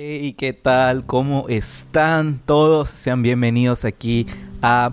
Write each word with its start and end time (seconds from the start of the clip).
Hey, 0.00 0.32
¿qué 0.38 0.52
tal? 0.52 1.04
¿Cómo 1.04 1.48
están 1.48 2.38
todos? 2.46 2.88
Sean 2.88 3.20
bienvenidos 3.20 3.84
aquí 3.84 4.28
a 4.62 4.92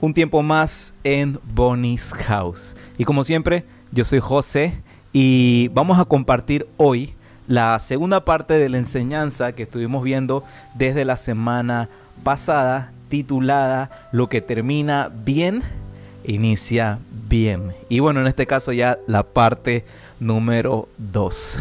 un 0.00 0.14
tiempo 0.14 0.44
más 0.44 0.94
en 1.02 1.40
Bonnie's 1.42 2.12
House. 2.12 2.76
Y 2.96 3.02
como 3.02 3.24
siempre, 3.24 3.64
yo 3.90 4.04
soy 4.04 4.20
José 4.20 4.80
y 5.12 5.72
vamos 5.74 5.98
a 5.98 6.04
compartir 6.04 6.68
hoy 6.76 7.14
la 7.48 7.76
segunda 7.80 8.24
parte 8.24 8.54
de 8.54 8.68
la 8.68 8.78
enseñanza 8.78 9.56
que 9.56 9.64
estuvimos 9.64 10.04
viendo 10.04 10.44
desde 10.74 11.04
la 11.04 11.16
semana 11.16 11.88
pasada 12.22 12.92
titulada 13.08 13.90
Lo 14.12 14.28
que 14.28 14.40
termina 14.40 15.10
bien, 15.24 15.64
inicia 16.22 17.00
bien. 17.28 17.72
Y 17.88 17.98
bueno, 17.98 18.20
en 18.20 18.28
este 18.28 18.46
caso 18.46 18.72
ya 18.72 18.98
la 19.08 19.24
parte 19.24 19.84
número 20.24 20.88
2. 20.98 21.58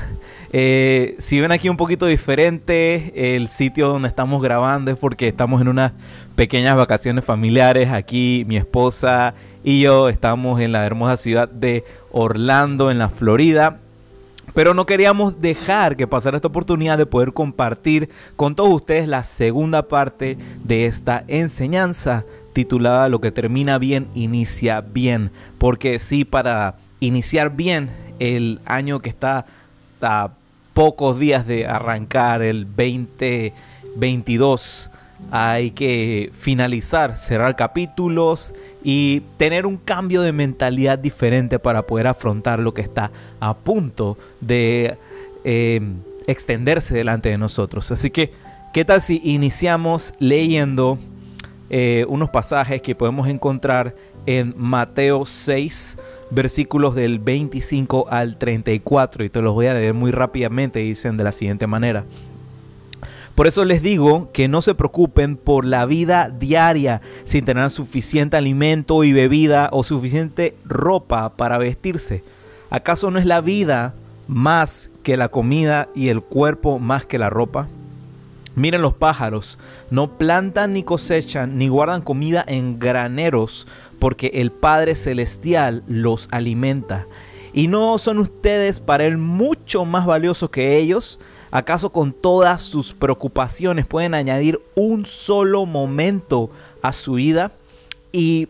Eh, 0.56 1.16
si 1.18 1.40
ven 1.42 1.52
aquí 1.52 1.68
un 1.68 1.78
poquito 1.78 2.06
diferente 2.06 3.36
el 3.36 3.48
sitio 3.48 3.88
donde 3.88 4.08
estamos 4.08 4.42
grabando 4.42 4.92
es 4.92 4.98
porque 4.98 5.28
estamos 5.28 5.62
en 5.62 5.68
unas 5.68 5.94
pequeñas 6.36 6.76
vacaciones 6.76 7.26
familiares. 7.26 7.90
Aquí 7.90 8.46
mi 8.48 8.58
esposa 8.58 9.34
y 9.64 9.82
yo 9.82 10.10
estamos 10.10 10.60
en 10.62 10.72
la 10.72 10.86
hermosa 10.86 11.18
ciudad 11.18 11.50
de 11.50 11.84
Orlando, 12.12 12.92
en 12.92 13.00
la 13.00 13.10
Florida. 13.10 13.80
Pero 14.54 14.76
no 14.76 14.86
queríamos 14.86 15.42
dejar 15.42 15.96
que 15.98 16.06
pasara 16.06 16.38
esta 16.38 16.48
oportunidad 16.48 16.98
de 16.98 17.08
poder 17.08 17.34
compartir 17.34 18.10
con 18.36 18.56
todos 18.56 18.70
ustedes 18.70 19.08
la 19.08 19.24
segunda 19.24 19.88
parte 19.88 20.38
de 20.64 20.86
esta 20.86 21.24
enseñanza 21.28 22.24
titulada 22.54 23.10
Lo 23.10 23.20
que 23.20 23.32
termina 23.32 23.80
bien, 23.80 24.08
inicia 24.14 24.82
bien. 24.82 25.32
Porque 25.58 25.98
sí, 25.98 26.24
para 26.24 26.76
iniciar 27.00 27.56
bien 27.56 27.90
el 28.24 28.60
año 28.66 29.00
que 29.00 29.10
está 29.10 29.46
a 30.02 30.30
pocos 30.74 31.20
días 31.20 31.46
de 31.46 31.68
arrancar, 31.68 32.42
el 32.42 32.66
2022, 32.66 34.90
hay 35.30 35.72
que 35.72 36.32
finalizar, 36.34 37.18
cerrar 37.18 37.58
capítulos 37.58 38.56
y 38.84 39.22
tener 39.38 39.66
un 39.66 39.78
cambio 39.78 40.22
de 40.22 40.32
mentalidad 40.32 40.98
diferente 40.98 41.60
para 41.60 41.82
poder 41.84 42.08
afrontar 42.08 42.60
lo 42.60 42.74
que 42.74 42.82
está 42.82 43.12
a 43.42 43.54
punto 43.54 44.18
de 44.40 44.98
eh, 45.44 45.82
extenderse 46.28 46.96
delante 46.96 47.28
de 47.30 47.38
nosotros. 47.38 47.92
Así 47.92 48.10
que, 48.10 48.32
¿qué 48.74 48.86
tal 48.86 49.02
si 49.02 49.20
iniciamos 49.24 50.14
leyendo 50.20 50.98
eh, 51.70 52.06
unos 52.08 52.30
pasajes 52.30 52.82
que 52.82 52.96
podemos 52.96 53.28
encontrar 53.28 53.94
en 54.26 54.54
Mateo 54.58 55.26
6, 55.26 55.98
versículos 56.32 56.96
del 56.96 57.20
25 57.20 58.08
al 58.10 58.38
34? 58.38 59.24
Y 59.24 59.30
te 59.30 59.42
los 59.42 59.54
voy 59.54 59.68
a 59.68 59.74
leer 59.74 59.94
muy 59.94 60.12
rápidamente, 60.12 60.80
dicen 60.80 61.18
de 61.18 61.24
la 61.24 61.32
siguiente 61.32 61.68
manera. 61.68 62.06
Por 63.36 63.48
eso 63.48 63.66
les 63.66 63.82
digo 63.82 64.30
que 64.32 64.48
no 64.48 64.62
se 64.62 64.76
preocupen 64.76 65.38
por 65.38 65.66
la 65.66 65.88
vida 65.88 66.30
diaria 66.30 67.02
sin 67.26 67.46
tener 67.46 67.72
suficiente 67.72 68.38
alimento 68.38 69.04
y 69.04 69.12
bebida 69.12 69.70
o 69.72 69.84
suficiente 69.84 70.56
ropa 70.66 71.30
para 71.30 71.58
vestirse. 71.58 72.24
¿Acaso 72.70 73.10
no 73.10 73.18
es 73.18 73.26
la 73.26 73.42
vida 73.42 73.96
más 74.28 74.92
que 75.02 75.18
la 75.18 75.30
comida 75.30 75.90
y 75.96 76.10
el 76.10 76.22
cuerpo 76.22 76.78
más 76.78 77.06
que 77.06 77.18
la 77.18 77.32
ropa? 77.32 77.68
Miren 78.56 78.84
los 78.84 78.94
pájaros, 78.94 79.58
no 79.90 80.12
plantan 80.20 80.74
ni 80.74 80.84
cosechan 80.84 81.58
ni 81.58 81.70
guardan 81.70 82.04
comida 82.04 82.46
en 82.48 82.78
graneros, 82.78 83.66
porque 84.04 84.32
el 84.34 84.52
Padre 84.52 84.96
Celestial 84.96 85.82
los 85.88 86.28
alimenta. 86.30 87.08
¿Y 87.54 87.70
no 87.70 87.98
son 87.98 88.20
ustedes 88.20 88.82
para 88.82 89.06
Él 89.06 89.18
mucho 89.18 89.86
más 89.86 90.06
valiosos 90.06 90.50
que 90.50 90.78
ellos? 90.78 91.22
¿Acaso 91.52 91.90
con 91.90 92.12
todas 92.12 92.62
sus 92.64 92.92
preocupaciones 92.92 93.88
pueden 93.88 94.14
añadir 94.14 94.60
un 94.76 95.06
solo 95.06 95.66
momento 95.66 96.50
a 96.82 96.92
su 96.92 97.14
vida? 97.14 97.54
¿Y 98.12 98.50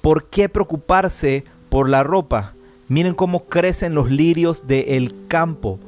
por 0.00 0.24
qué 0.24 0.48
preocuparse 0.48 1.44
por 1.68 1.90
la 1.90 2.02
ropa? 2.02 2.54
Miren 2.88 3.12
cómo 3.12 3.44
crecen 3.44 3.94
los 3.94 4.10
lirios 4.10 4.66
del 4.66 5.12
campo. 5.28 5.78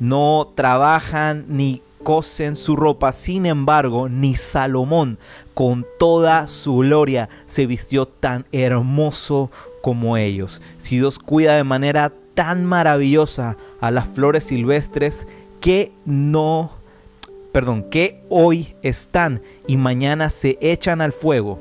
No 0.00 0.52
trabajan 0.54 1.46
ni 1.48 1.80
cosen 2.06 2.54
su 2.54 2.76
ropa. 2.76 3.10
Sin 3.10 3.46
embargo, 3.46 4.08
ni 4.08 4.36
Salomón, 4.36 5.18
con 5.54 5.84
toda 5.98 6.46
su 6.46 6.76
gloria, 6.76 7.28
se 7.48 7.66
vistió 7.66 8.06
tan 8.06 8.46
hermoso 8.52 9.50
como 9.82 10.16
ellos. 10.16 10.62
Si 10.78 10.98
Dios 10.98 11.18
cuida 11.18 11.56
de 11.56 11.64
manera 11.64 12.12
tan 12.34 12.64
maravillosa 12.64 13.56
a 13.80 13.90
las 13.90 14.06
flores 14.06 14.44
silvestres, 14.44 15.26
que 15.60 15.90
no, 16.04 16.70
perdón, 17.50 17.82
que 17.90 18.22
hoy 18.28 18.76
están 18.82 19.42
y 19.66 19.76
mañana 19.76 20.30
se 20.30 20.58
echan 20.60 21.00
al 21.00 21.12
fuego, 21.12 21.58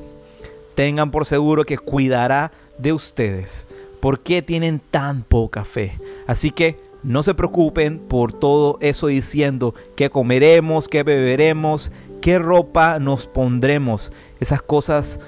tengan 0.75 1.09
por 1.09 1.25
seguro 1.25 1.63
que 1.63 1.79
cuidará 1.79 2.51
de 2.77 2.93
ustedes. 2.93 3.65
¿Por 3.99 4.19
qué 4.19 4.43
tienen 4.43 4.79
tan 4.91 5.23
poca 5.23 5.65
fe? 5.65 5.97
Así 6.27 6.51
que 6.51 6.77
no 7.05 7.21
se 7.21 7.35
preocupen 7.35 7.99
por 7.99 8.33
todo 8.33 8.77
eso 8.81 9.07
diciendo 9.07 9.75
qué 9.95 10.09
comeremos, 10.09 10.89
qué 10.89 11.03
beberemos, 11.03 11.91
qué 12.19 12.39
ropa 12.39 12.97
nos 12.97 13.27
pondremos. 13.27 14.11
Esas 14.39 14.63
cosas 14.63 15.19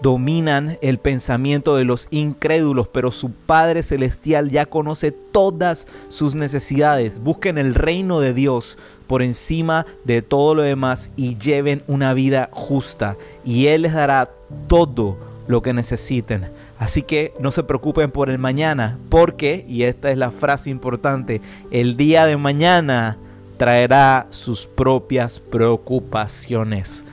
dominan 0.00 0.78
el 0.80 0.98
pensamiento 0.98 1.76
de 1.76 1.84
los 1.84 2.08
incrédulos, 2.10 2.88
pero 2.88 3.10
su 3.10 3.30
Padre 3.30 3.82
Celestial 3.82 4.50
ya 4.50 4.64
conoce 4.64 5.12
todas 5.12 5.86
sus 6.08 6.34
necesidades. 6.34 7.22
Busquen 7.22 7.58
el 7.58 7.74
reino 7.74 8.20
de 8.20 8.32
Dios 8.32 8.78
por 9.06 9.22
encima 9.22 9.84
de 10.04 10.22
todo 10.22 10.54
lo 10.54 10.62
demás 10.62 11.10
y 11.16 11.36
lleven 11.36 11.82
una 11.86 12.14
vida 12.14 12.48
justa 12.52 13.16
y 13.44 13.66
Él 13.66 13.82
les 13.82 13.92
dará 13.92 14.30
todo 14.68 15.18
lo 15.48 15.60
que 15.60 15.74
necesiten. 15.74 16.46
Así 16.78 17.02
que 17.02 17.32
no 17.40 17.50
se 17.50 17.62
preocupen 17.62 18.10
por 18.10 18.28
el 18.28 18.38
mañana, 18.38 18.98
porque, 19.08 19.64
y 19.68 19.84
esta 19.84 20.10
es 20.10 20.18
la 20.18 20.30
frase 20.30 20.70
importante, 20.70 21.40
el 21.70 21.96
día 21.96 22.26
de 22.26 22.36
mañana 22.36 23.16
traerá 23.56 24.26
sus 24.30 24.66
propias 24.66 25.40
preocupaciones. 25.40 27.04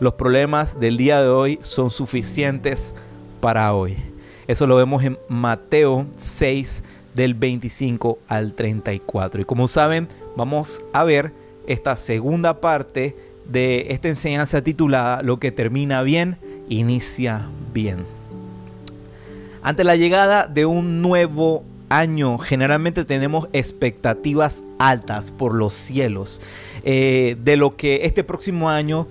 Los 0.00 0.14
problemas 0.14 0.78
del 0.78 0.96
día 0.96 1.20
de 1.20 1.28
hoy 1.28 1.58
son 1.60 1.90
suficientes 1.90 2.94
para 3.40 3.74
hoy. 3.74 3.96
Eso 4.46 4.66
lo 4.66 4.76
vemos 4.76 5.02
en 5.02 5.18
Mateo 5.28 6.06
6 6.16 6.84
del 7.14 7.34
25 7.34 8.18
al 8.28 8.54
34. 8.54 9.40
Y 9.40 9.44
como 9.44 9.66
saben, 9.66 10.06
vamos 10.36 10.80
a 10.92 11.02
ver 11.02 11.32
esta 11.66 11.96
segunda 11.96 12.60
parte 12.60 13.16
de 13.48 13.88
esta 13.90 14.08
enseñanza 14.08 14.62
titulada 14.62 15.22
Lo 15.22 15.38
que 15.38 15.50
termina 15.50 16.02
bien, 16.02 16.36
inicia 16.68 17.42
bien. 17.74 18.17
Ante 19.68 19.84
la 19.84 19.96
llegada 19.96 20.46
de 20.46 20.64
un 20.64 21.02
nuevo 21.02 21.62
año, 21.90 22.38
generalmente 22.38 23.04
tenemos 23.04 23.48
expectativas 23.52 24.62
altas 24.78 25.30
por 25.30 25.52
los 25.52 25.74
cielos 25.74 26.40
eh, 26.84 27.36
de 27.44 27.58
lo 27.58 27.76
que 27.76 28.06
este 28.06 28.24
próximo 28.24 28.70
año 28.70 29.06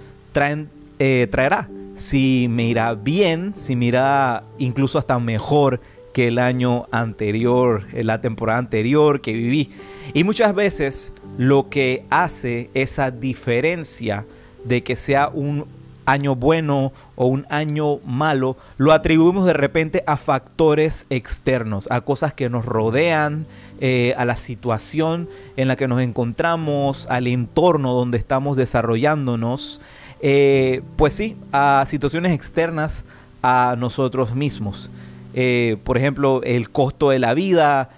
eh, 0.97 1.27
traerá. 1.29 1.69
Si 1.93 2.47
me 2.49 2.63
irá 2.63 2.95
bien, 2.95 3.53
si 3.55 3.75
me 3.75 3.85
irá 3.85 4.45
incluso 4.57 4.97
hasta 4.97 5.19
mejor 5.19 5.79
que 6.11 6.29
el 6.29 6.39
año 6.39 6.87
anterior, 6.89 7.83
eh, 7.93 8.03
la 8.03 8.19
temporada 8.19 8.57
anterior 8.57 9.21
que 9.21 9.33
viví. 9.33 9.69
Y 10.15 10.23
muchas 10.23 10.55
veces 10.55 11.13
lo 11.37 11.69
que 11.69 12.03
hace 12.09 12.71
esa 12.73 13.11
diferencia 13.11 14.25
de 14.63 14.81
que 14.81 14.95
sea 14.95 15.29
un 15.29 15.67
año 16.07 16.35
bueno 16.35 16.93
o 17.15 17.27
un 17.27 17.45
año 17.49 17.97
malo, 18.05 18.55
lo 18.77 18.93
atribuimos 18.93 19.45
de 19.45 19.53
repente 19.53 20.03
a 20.07 20.15
factores 20.15 21.05
externos, 21.09 21.87
a 21.91 22.01
cosas 22.01 22.33
que 22.33 22.49
nos 22.49 22.65
rodean, 22.65 23.45
eh, 23.81 24.15
a 24.17 24.23
la 24.23 24.37
situación 24.37 25.27
en 25.57 25.67
la 25.67 25.75
que 25.75 25.87
nos 25.87 26.01
encontramos, 26.01 27.07
al 27.07 27.27
entorno 27.27 27.93
donde 27.93 28.17
estamos 28.17 28.55
desarrollándonos. 28.55 29.81
Eh, 30.21 30.81
pues 30.95 31.13
sí, 31.13 31.35
a 31.51 31.83
situaciones 31.85 32.31
externas 32.31 33.03
a 33.43 33.75
nosotros 33.77 34.33
mismos. 34.33 34.89
Eh, 35.33 35.75
por 35.83 35.97
ejemplo, 35.97 36.41
el 36.43 36.69
costo 36.69 37.09
de 37.09 37.19
la 37.19 37.33
vida, 37.33 37.89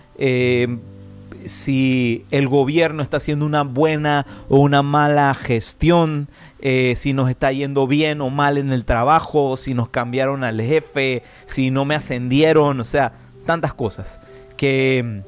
si 1.49 2.25
el 2.31 2.47
gobierno 2.47 3.03
está 3.03 3.17
haciendo 3.17 3.45
una 3.45 3.63
buena 3.63 4.25
o 4.47 4.59
una 4.59 4.83
mala 4.83 5.33
gestión, 5.33 6.27
si 6.61 7.13
nos 7.13 7.29
está 7.29 7.51
yendo 7.51 7.87
bien 7.87 8.21
o 8.21 8.29
mal 8.29 8.57
en 8.57 8.71
el 8.71 8.85
trabajo, 8.85 9.57
si 9.57 9.73
nos 9.73 9.89
cambiaron 9.89 10.43
al 10.43 10.61
jefe, 10.61 11.23
si 11.45 11.71
no 11.71 11.85
me 11.85 11.95
ascendieron, 11.95 12.79
o 12.79 12.83
sea, 12.83 13.13
tantas 13.45 13.73
cosas. 13.73 14.19
Que 14.57 15.21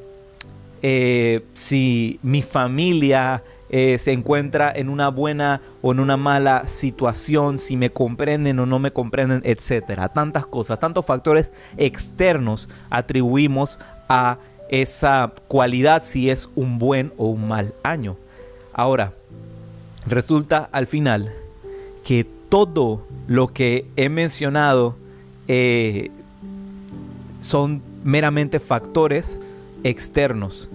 si 1.54 2.20
mi 2.22 2.42
familia 2.42 3.44
eh, 3.74 3.98
se 3.98 4.12
encuentra 4.12 4.70
en 4.76 4.90
una 4.90 5.08
buena 5.08 5.62
o 5.82 5.94
en 5.94 6.02
una 6.02 6.18
mala 6.18 6.68
situación, 6.68 7.58
si 7.58 7.78
me 7.78 7.90
comprenden 7.90 8.60
o 8.60 8.66
no 8.66 8.80
me 8.80 8.92
comprenden, 8.92 9.42
etcétera. 9.46 10.10
Tantas 10.10 10.46
cosas, 10.46 10.78
tantos 10.82 11.06
factores 11.06 11.54
externos 11.78 12.68
atribuimos 12.90 13.80
a 14.10 14.40
esa 14.72 15.34
cualidad 15.48 16.02
si 16.02 16.30
es 16.30 16.50
un 16.56 16.80
buen 16.80 17.14
o 17.18 17.28
un 17.28 17.48
mal 17.48 17.74
año. 17.84 18.18
Ahora, 18.74 19.14
resulta 20.08 20.70
al 20.72 20.88
final 20.88 21.32
que 22.04 22.26
todo 22.50 23.06
lo 23.28 23.48
que 23.48 23.86
he 23.96 24.10
mencionado 24.10 24.96
eh, 25.48 26.10
son 27.42 27.82
meramente 28.04 28.60
factores 28.60 29.40
externos. 29.84 30.70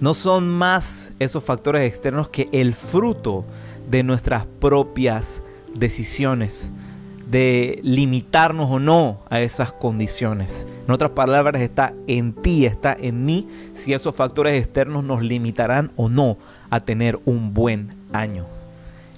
No 0.00 0.14
son 0.14 0.48
más 0.48 1.12
esos 1.18 1.44
factores 1.44 1.90
externos 1.90 2.28
que 2.28 2.48
el 2.52 2.74
fruto 2.74 3.44
de 3.90 4.02
nuestras 4.02 4.44
propias 4.60 5.40
decisiones, 5.74 6.70
de 7.26 7.80
limitarnos 7.82 8.70
o 8.70 8.78
no 8.78 9.18
a 9.28 9.40
esas 9.40 9.72
condiciones. 9.72 10.66
En 10.86 10.92
otras 10.92 11.10
palabras, 11.10 11.60
está 11.60 11.92
en 12.06 12.32
ti, 12.32 12.64
está 12.64 12.96
en 12.98 13.24
mí, 13.24 13.48
si 13.74 13.92
esos 13.92 14.14
factores 14.14 14.58
externos 14.58 15.04
nos 15.04 15.22
limitarán 15.22 15.90
o 15.96 16.08
no 16.08 16.38
a 16.70 16.80
tener 16.80 17.18
un 17.24 17.52
buen 17.52 17.90
año. 18.12 18.46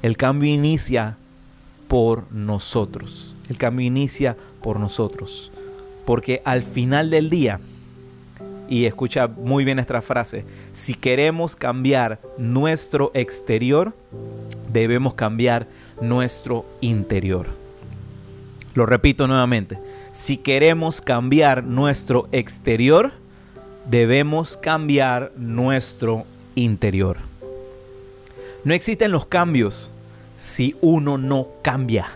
El 0.02 0.16
cambio 0.16 0.52
inicia 0.52 1.16
por 1.86 2.30
nosotros. 2.32 3.34
El 3.48 3.58
cambio 3.58 3.86
inicia 3.86 4.36
por 4.62 4.80
nosotros. 4.80 5.52
Porque 6.06 6.40
al 6.44 6.62
final 6.62 7.10
del 7.10 7.28
día, 7.28 7.60
y 8.68 8.86
escucha 8.86 9.26
muy 9.26 9.64
bien 9.64 9.78
esta 9.78 10.00
frase, 10.00 10.44
si 10.72 10.94
queremos 10.94 11.56
cambiar 11.56 12.20
nuestro 12.38 13.10
exterior, 13.14 13.94
debemos 14.72 15.14
cambiar 15.14 15.66
nuestro 16.00 16.64
interior. 16.80 17.67
Lo 18.78 18.86
repito 18.86 19.26
nuevamente, 19.26 19.76
si 20.12 20.36
queremos 20.36 21.00
cambiar 21.00 21.64
nuestro 21.64 22.28
exterior, 22.30 23.10
debemos 23.90 24.56
cambiar 24.56 25.32
nuestro 25.36 26.26
interior. 26.54 27.16
No 28.62 28.74
existen 28.74 29.10
los 29.10 29.26
cambios 29.26 29.90
si 30.38 30.76
uno 30.80 31.18
no 31.18 31.48
cambia. 31.60 32.06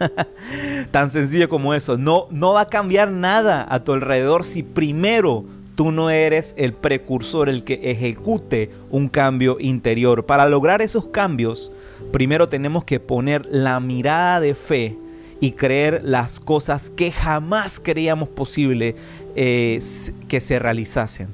Tan 0.90 1.08
sencillo 1.10 1.48
como 1.48 1.72
eso. 1.72 1.96
No, 1.96 2.26
no 2.32 2.54
va 2.54 2.62
a 2.62 2.68
cambiar 2.68 3.12
nada 3.12 3.64
a 3.70 3.84
tu 3.84 3.92
alrededor 3.92 4.42
si 4.42 4.64
primero 4.64 5.44
tú 5.76 5.92
no 5.92 6.10
eres 6.10 6.52
el 6.58 6.72
precursor, 6.72 7.48
el 7.48 7.62
que 7.62 7.92
ejecute 7.92 8.72
un 8.90 9.06
cambio 9.06 9.58
interior. 9.60 10.26
Para 10.26 10.48
lograr 10.48 10.82
esos 10.82 11.04
cambios, 11.06 11.70
primero 12.10 12.48
tenemos 12.48 12.82
que 12.82 12.98
poner 12.98 13.46
la 13.46 13.78
mirada 13.78 14.40
de 14.40 14.56
fe 14.56 14.96
y 15.40 15.52
creer 15.52 16.02
las 16.04 16.40
cosas 16.40 16.90
que 16.90 17.12
jamás 17.12 17.80
creíamos 17.80 18.28
posible 18.28 18.96
eh, 19.36 19.80
que 20.28 20.40
se 20.40 20.58
realizasen. 20.58 21.28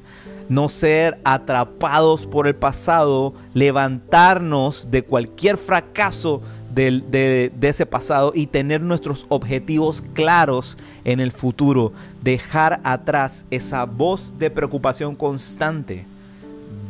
No 0.48 0.68
ser 0.68 1.18
atrapados 1.24 2.26
por 2.26 2.46
el 2.46 2.54
pasado, 2.54 3.32
levantarnos 3.54 4.90
de 4.90 5.02
cualquier 5.02 5.56
fracaso 5.56 6.42
de, 6.74 7.52
ese 7.62 7.86
pasado 7.86 8.32
y 8.34 8.46
tener 8.46 8.80
nuestros 8.80 9.26
objetivos 9.28 10.02
claros 10.12 10.76
en 11.04 11.20
el 11.20 11.32
futuro, 11.32 11.92
dejar 12.22 12.80
atrás 12.84 13.44
esa 13.50 13.84
voz 13.84 14.38
de 14.38 14.50
preocupación 14.50 15.14
constante, 15.14 16.04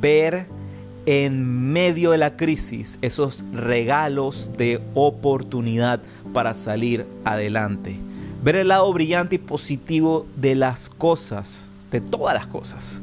ver 0.00 0.46
en 1.06 1.72
medio 1.72 2.10
de 2.10 2.18
la 2.18 2.36
crisis 2.36 2.98
esos 3.02 3.44
regalos 3.52 4.52
de 4.56 4.80
oportunidad 4.94 6.00
para 6.32 6.54
salir 6.54 7.06
adelante, 7.24 7.96
ver 8.42 8.56
el 8.56 8.68
lado 8.68 8.92
brillante 8.92 9.36
y 9.36 9.38
positivo 9.38 10.26
de 10.36 10.54
las 10.54 10.88
cosas, 10.88 11.66
de 11.90 12.00
todas 12.00 12.34
las 12.34 12.46
cosas 12.46 13.02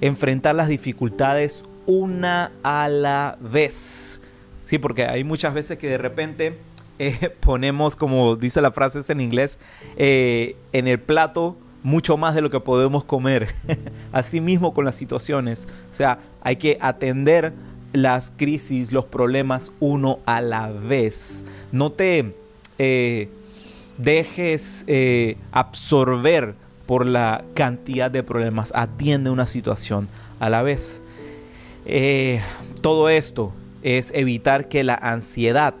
enfrentar 0.00 0.54
las 0.54 0.68
dificultades 0.68 1.64
una 1.86 2.52
a 2.62 2.88
la 2.88 3.38
vez. 3.40 4.20
Sí, 4.64 4.78
porque 4.78 5.06
hay 5.06 5.24
muchas 5.24 5.54
veces 5.54 5.78
que 5.78 5.88
de 5.88 5.98
repente 5.98 6.58
eh, 6.98 7.30
ponemos, 7.40 7.96
como 7.96 8.36
dice 8.36 8.60
la 8.60 8.70
frase 8.72 9.00
en 9.10 9.20
inglés, 9.20 9.58
eh, 9.96 10.56
en 10.72 10.88
el 10.88 11.00
plato 11.00 11.56
mucho 11.84 12.16
más 12.16 12.34
de 12.34 12.42
lo 12.42 12.50
que 12.50 12.58
podemos 12.58 13.04
comer. 13.04 13.54
Así 14.12 14.40
mismo 14.40 14.74
con 14.74 14.84
las 14.84 14.96
situaciones. 14.96 15.68
O 15.92 15.94
sea, 15.94 16.18
hay 16.40 16.56
que 16.56 16.76
atender 16.80 17.52
las 17.92 18.32
crisis, 18.36 18.90
los 18.90 19.04
problemas 19.04 19.70
uno 19.78 20.18
a 20.26 20.40
la 20.40 20.72
vez. 20.72 21.44
No 21.70 21.92
te 21.92 22.34
eh, 22.78 23.28
dejes 23.98 24.84
absorber 25.52 26.56
por 26.86 27.06
la 27.06 27.44
cantidad 27.54 28.10
de 28.10 28.22
problemas. 28.22 28.72
Atiende 28.74 29.30
una 29.30 29.46
situación 29.46 30.08
a 30.40 30.50
la 30.50 30.62
vez. 30.62 31.02
Eh, 31.86 32.40
todo 32.80 33.08
esto 33.08 33.52
es 33.82 34.10
evitar 34.14 34.68
que 34.68 34.84
la 34.84 34.94
ansiedad 34.94 35.74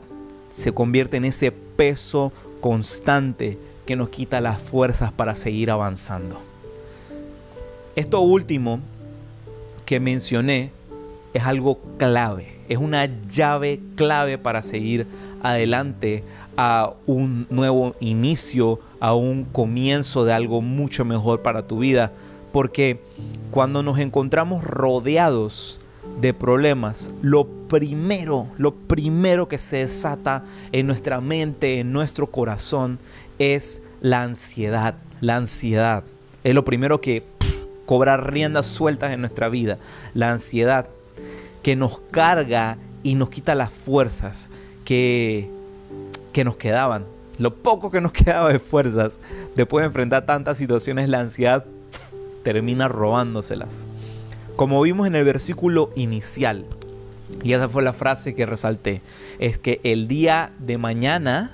se 0.50 0.72
convierta 0.72 1.16
en 1.16 1.24
ese 1.24 1.52
peso 1.52 2.32
constante 2.60 3.58
que 3.86 3.96
nos 3.96 4.08
quita 4.08 4.40
las 4.40 4.60
fuerzas 4.60 5.12
para 5.12 5.34
seguir 5.34 5.70
avanzando. 5.70 6.38
Esto 7.96 8.20
último 8.20 8.80
que 9.84 10.00
mencioné 10.00 10.70
es 11.32 11.44
algo 11.44 11.78
clave, 11.98 12.60
es 12.68 12.78
una 12.78 13.06
llave 13.28 13.80
clave 13.96 14.38
para 14.38 14.62
seguir 14.62 15.06
adelante 15.42 16.24
a 16.56 16.92
un 17.06 17.46
nuevo 17.50 17.94
inicio, 18.00 18.80
a 19.00 19.14
un 19.14 19.44
comienzo 19.44 20.24
de 20.24 20.32
algo 20.32 20.62
mucho 20.62 21.04
mejor 21.04 21.42
para 21.42 21.66
tu 21.66 21.80
vida. 21.80 22.12
Porque 22.52 23.00
cuando 23.50 23.82
nos 23.82 23.98
encontramos 23.98 24.64
rodeados 24.64 25.80
de 26.20 26.32
problemas, 26.32 27.10
lo 27.22 27.46
primero, 27.68 28.46
lo 28.58 28.74
primero 28.74 29.48
que 29.48 29.58
se 29.58 29.78
desata 29.78 30.44
en 30.72 30.86
nuestra 30.86 31.20
mente, 31.20 31.80
en 31.80 31.92
nuestro 31.92 32.28
corazón, 32.28 32.98
es 33.38 33.80
la 34.00 34.22
ansiedad. 34.22 34.94
La 35.20 35.36
ansiedad 35.36 36.04
es 36.42 36.54
lo 36.54 36.64
primero 36.64 37.00
que 37.00 37.22
cobra 37.86 38.16
riendas 38.16 38.66
sueltas 38.66 39.12
en 39.12 39.20
nuestra 39.20 39.48
vida. 39.48 39.78
La 40.14 40.32
ansiedad 40.32 40.88
que 41.62 41.76
nos 41.76 41.98
carga 42.10 42.76
y 43.02 43.14
nos 43.14 43.30
quita 43.30 43.54
las 43.54 43.70
fuerzas 43.70 44.50
que 44.84 45.48
que 46.34 46.44
nos 46.44 46.56
quedaban, 46.56 47.04
lo 47.38 47.54
poco 47.54 47.90
que 47.90 48.02
nos 48.02 48.12
quedaba 48.12 48.52
de 48.52 48.58
fuerzas 48.58 49.20
después 49.54 49.82
de 49.82 49.86
enfrentar 49.86 50.26
tantas 50.26 50.58
situaciones, 50.58 51.08
la 51.08 51.20
ansiedad 51.20 51.64
termina 52.42 52.88
robándoselas. 52.88 53.84
Como 54.56 54.82
vimos 54.82 55.06
en 55.06 55.14
el 55.14 55.24
versículo 55.24 55.90
inicial, 55.94 56.66
y 57.42 57.54
esa 57.54 57.68
fue 57.68 57.82
la 57.82 57.94
frase 57.94 58.34
que 58.34 58.44
resalté, 58.44 59.00
es 59.38 59.58
que 59.58 59.80
el 59.84 60.08
día 60.08 60.50
de 60.58 60.76
mañana 60.76 61.52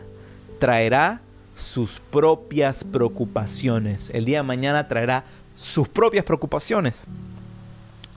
traerá 0.58 1.20
sus 1.56 2.00
propias 2.00 2.84
preocupaciones. 2.84 4.10
El 4.14 4.24
día 4.24 4.38
de 4.38 4.42
mañana 4.44 4.88
traerá 4.88 5.24
sus 5.56 5.88
propias 5.88 6.24
preocupaciones. 6.24 7.06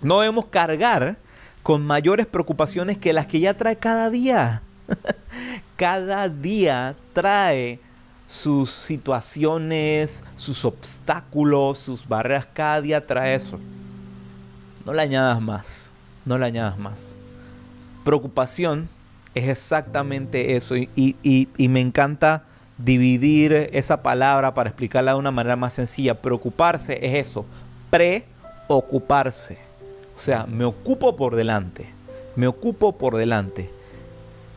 No 0.01 0.19
debemos 0.19 0.45
cargar 0.45 1.17
con 1.61 1.85
mayores 1.85 2.25
preocupaciones 2.25 2.97
que 2.97 3.13
las 3.13 3.27
que 3.27 3.39
ya 3.39 3.53
trae 3.53 3.77
cada 3.77 4.09
día. 4.09 4.61
cada 5.75 6.29
día 6.29 6.95
trae 7.13 7.79
sus 8.27 8.71
situaciones, 8.71 10.23
sus 10.37 10.65
obstáculos, 10.65 11.79
sus 11.79 12.07
barreras, 12.07 12.47
cada 12.53 12.81
día 12.81 13.05
trae 13.05 13.35
eso. 13.35 13.59
No 14.85 14.93
le 14.93 15.01
añadas 15.01 15.41
más, 15.41 15.91
no 16.25 16.37
le 16.37 16.45
añadas 16.45 16.77
más. 16.77 17.15
Preocupación 18.03 18.89
es 19.35 19.49
exactamente 19.49 20.55
eso 20.55 20.75
y, 20.75 21.47
me 21.57 21.79
encanta 21.79 22.43
dividir 22.83 23.69
esa 23.73 24.03
palabra 24.03 24.53
para 24.53 24.69
explicarla 24.69 25.13
de 25.13 25.19
una 25.19 25.31
manera 25.31 25.55
más 25.55 25.73
sencilla. 25.73 26.15
Preocuparse 26.15 26.99
es 27.01 27.27
eso, 27.27 27.45
preocuparse. 27.89 29.57
O 30.15 30.19
sea, 30.19 30.45
me 30.45 30.65
ocupo 30.65 31.15
por 31.15 31.35
delante, 31.35 31.87
me 32.35 32.47
ocupo 32.47 32.93
por 32.93 33.15
delante. 33.15 33.69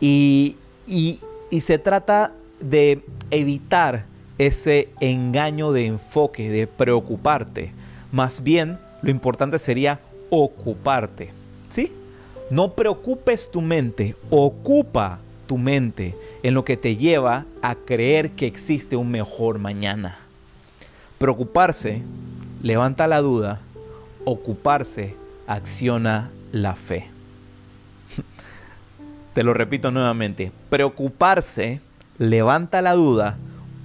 Y, 0.01 0.57
y, 0.87 1.21
se 1.61 1.79
trata 1.79 2.33
de 2.61 3.01
evitar 3.31 4.05
ese 4.37 4.91
engaño 5.01 5.73
de 5.73 5.87
enfoque, 5.87 6.51
de 6.51 6.67
preocuparte. 6.67 7.73
Más 8.13 8.43
bien, 8.43 8.79
lo 9.03 9.11
importante 9.11 9.59
sería 9.59 10.01
ocuparte. 10.29 11.31
¿Sí? 11.71 11.93
No 12.51 12.75
preocupes 12.75 13.51
tu 13.51 13.63
mente, 13.63 14.15
ocupa 14.31 15.19
tu 15.47 15.57
mente 15.57 16.15
en 16.43 16.55
lo 16.55 16.65
que 16.65 16.77
te 16.77 16.97
lleva 16.97 17.45
a 17.63 17.75
creer 17.75 18.31
que 18.31 18.47
existe 18.47 18.97
un 18.97 19.11
mejor 19.11 19.59
mañana. 19.59 20.19
Preocuparse 21.19 22.03
levanta 22.63 23.07
la 23.07 23.21
duda, 23.21 23.61
ocuparse 24.25 25.15
acciona 25.47 26.31
la 26.53 26.75
fe. 26.75 27.09
Te 29.35 29.43
lo 29.43 29.55
repito 29.55 29.91
nuevamente, 29.91 30.53
preocuparse 30.69 31.81
levanta 32.19 32.83
la 32.83 32.95
duda, 32.95 33.37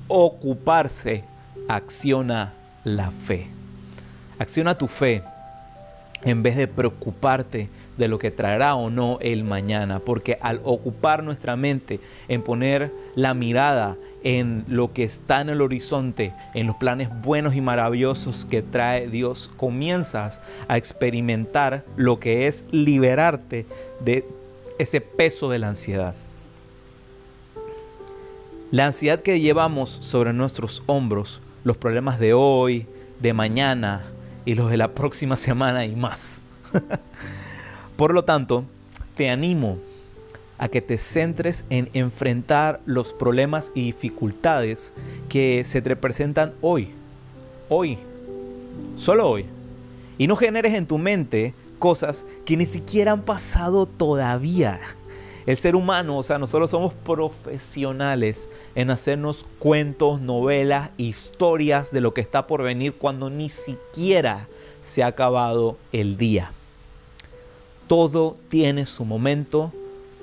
ocuparse 0.08 1.24
acciona 1.68 2.54
la 2.84 3.12
fe. 3.12 3.48
Acciona 4.40 4.78
tu 4.78 4.88
fe 4.88 5.24
en 6.24 6.44
vez 6.44 6.56
de 6.56 6.68
preocuparte 6.68 7.70
de 8.02 8.08
lo 8.08 8.18
que 8.18 8.32
traerá 8.32 8.74
o 8.74 8.90
no 8.90 9.20
el 9.22 9.44
mañana, 9.44 10.00
porque 10.00 10.40
al 10.42 10.60
ocupar 10.64 11.24
nuestra 11.24 11.56
mente 11.56 12.00
en 12.30 12.42
poner 12.42 12.92
la 13.14 13.36
mirada 13.36 13.96
en 14.24 14.66
lo 14.68 14.92
que 14.92 15.04
está 15.04 15.42
en 15.42 15.50
el 15.50 15.62
horizonte, 15.62 16.34
en 16.56 16.66
los 16.66 16.78
planes 16.78 17.10
buenos 17.22 17.54
y 17.54 17.62
maravillosos 17.62 18.46
que 18.46 18.64
trae 18.64 19.08
Dios, 19.08 19.52
comienzas 19.56 20.42
a 20.68 20.78
experimentar 20.78 21.86
lo 21.96 22.20
que 22.20 22.48
es 22.48 22.66
liberarte 22.72 23.68
de 24.00 24.26
ese 24.80 25.00
peso 25.00 25.52
de 25.52 25.60
la 25.60 25.70
ansiedad. 25.70 26.16
La 28.72 28.88
ansiedad 28.88 29.20
que 29.20 29.40
llevamos 29.40 29.92
sobre 29.92 30.34
nuestros 30.34 30.82
hombros, 30.88 31.40
los 31.64 31.78
problemas 31.78 32.18
de 32.18 32.34
hoy, 32.34 32.88
de 33.20 33.34
mañana 33.34 34.02
y 34.44 34.56
los 34.56 34.72
de 34.72 34.78
la 34.78 34.88
próxima 34.88 35.36
semana 35.36 35.86
y 35.86 35.96
más. 35.96 36.42
Por 38.02 38.16
lo 38.16 38.24
tanto, 38.24 38.64
te 39.16 39.30
animo 39.30 39.78
a 40.58 40.70
que 40.70 40.82
te 40.82 40.98
centres 40.98 41.66
en 41.70 41.88
enfrentar 41.94 42.80
los 42.88 43.14
problemas 43.14 43.72
y 43.76 43.84
dificultades 43.84 44.92
que 45.30 45.64
se 45.66 45.84
te 45.84 45.96
presentan 45.96 46.52
hoy. 46.62 46.90
Hoy. 47.70 48.00
Solo 48.98 49.30
hoy. 49.30 49.46
Y 50.18 50.26
no 50.26 50.36
generes 50.36 50.74
en 50.74 50.88
tu 50.88 50.98
mente 50.98 51.54
cosas 51.78 52.26
que 52.44 52.58
ni 52.58 52.66
siquiera 52.66 53.12
han 53.12 53.22
pasado 53.22 53.86
todavía. 53.86 54.80
El 55.46 55.58
ser 55.58 55.76
humano, 55.76 56.18
o 56.18 56.24
sea, 56.24 56.40
nosotros 56.40 56.72
somos 56.72 56.96
profesionales 56.96 58.50
en 58.74 58.90
hacernos 58.90 59.46
cuentos, 59.60 60.20
novelas, 60.20 60.90
historias 60.98 61.92
de 61.92 62.02
lo 62.02 62.16
que 62.16 62.22
está 62.22 62.48
por 62.48 62.64
venir 62.64 62.94
cuando 62.94 63.30
ni 63.30 63.52
siquiera 63.52 64.48
se 64.82 65.04
ha 65.04 65.06
acabado 65.06 65.78
el 65.92 66.18
día. 66.18 66.52
Todo 67.92 68.36
tiene 68.48 68.86
su 68.86 69.04
momento, 69.04 69.74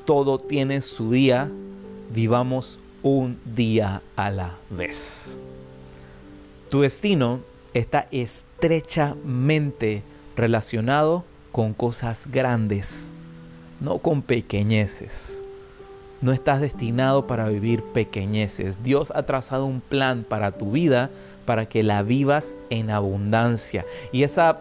todo 0.07 0.39
tiene 0.39 0.81
su 0.81 1.11
día, 1.11 1.51
vivamos 2.15 2.79
un 3.03 3.39
día 3.45 4.01
a 4.17 4.31
la 4.31 4.57
vez. 4.71 5.39
Tu 6.71 6.81
destino 6.81 7.41
está 7.75 8.09
estrechamente 8.11 10.03
relacionado 10.35 11.25
con 11.53 11.75
cosas 11.75 12.29
grandes, 12.33 13.11
no 13.83 13.99
con 13.99 14.23
pequeñeces. 14.23 15.43
No 16.23 16.33
estás 16.33 16.63
destinado 16.63 17.27
para 17.27 17.51
vivir 17.51 17.83
pequeñeces. 17.83 18.83
Dios 18.83 19.13
ha 19.15 19.25
trazado 19.25 19.67
un 19.67 19.83
plan 19.83 20.25
para 20.27 20.53
tu 20.53 20.73
vida 20.73 21.11
para 21.45 21.69
que 21.69 21.83
la 21.83 22.03
vivas 22.03 22.57
en 22.71 22.89
abundancia. 22.89 23.85
Y 24.11 24.23
esa 24.23 24.59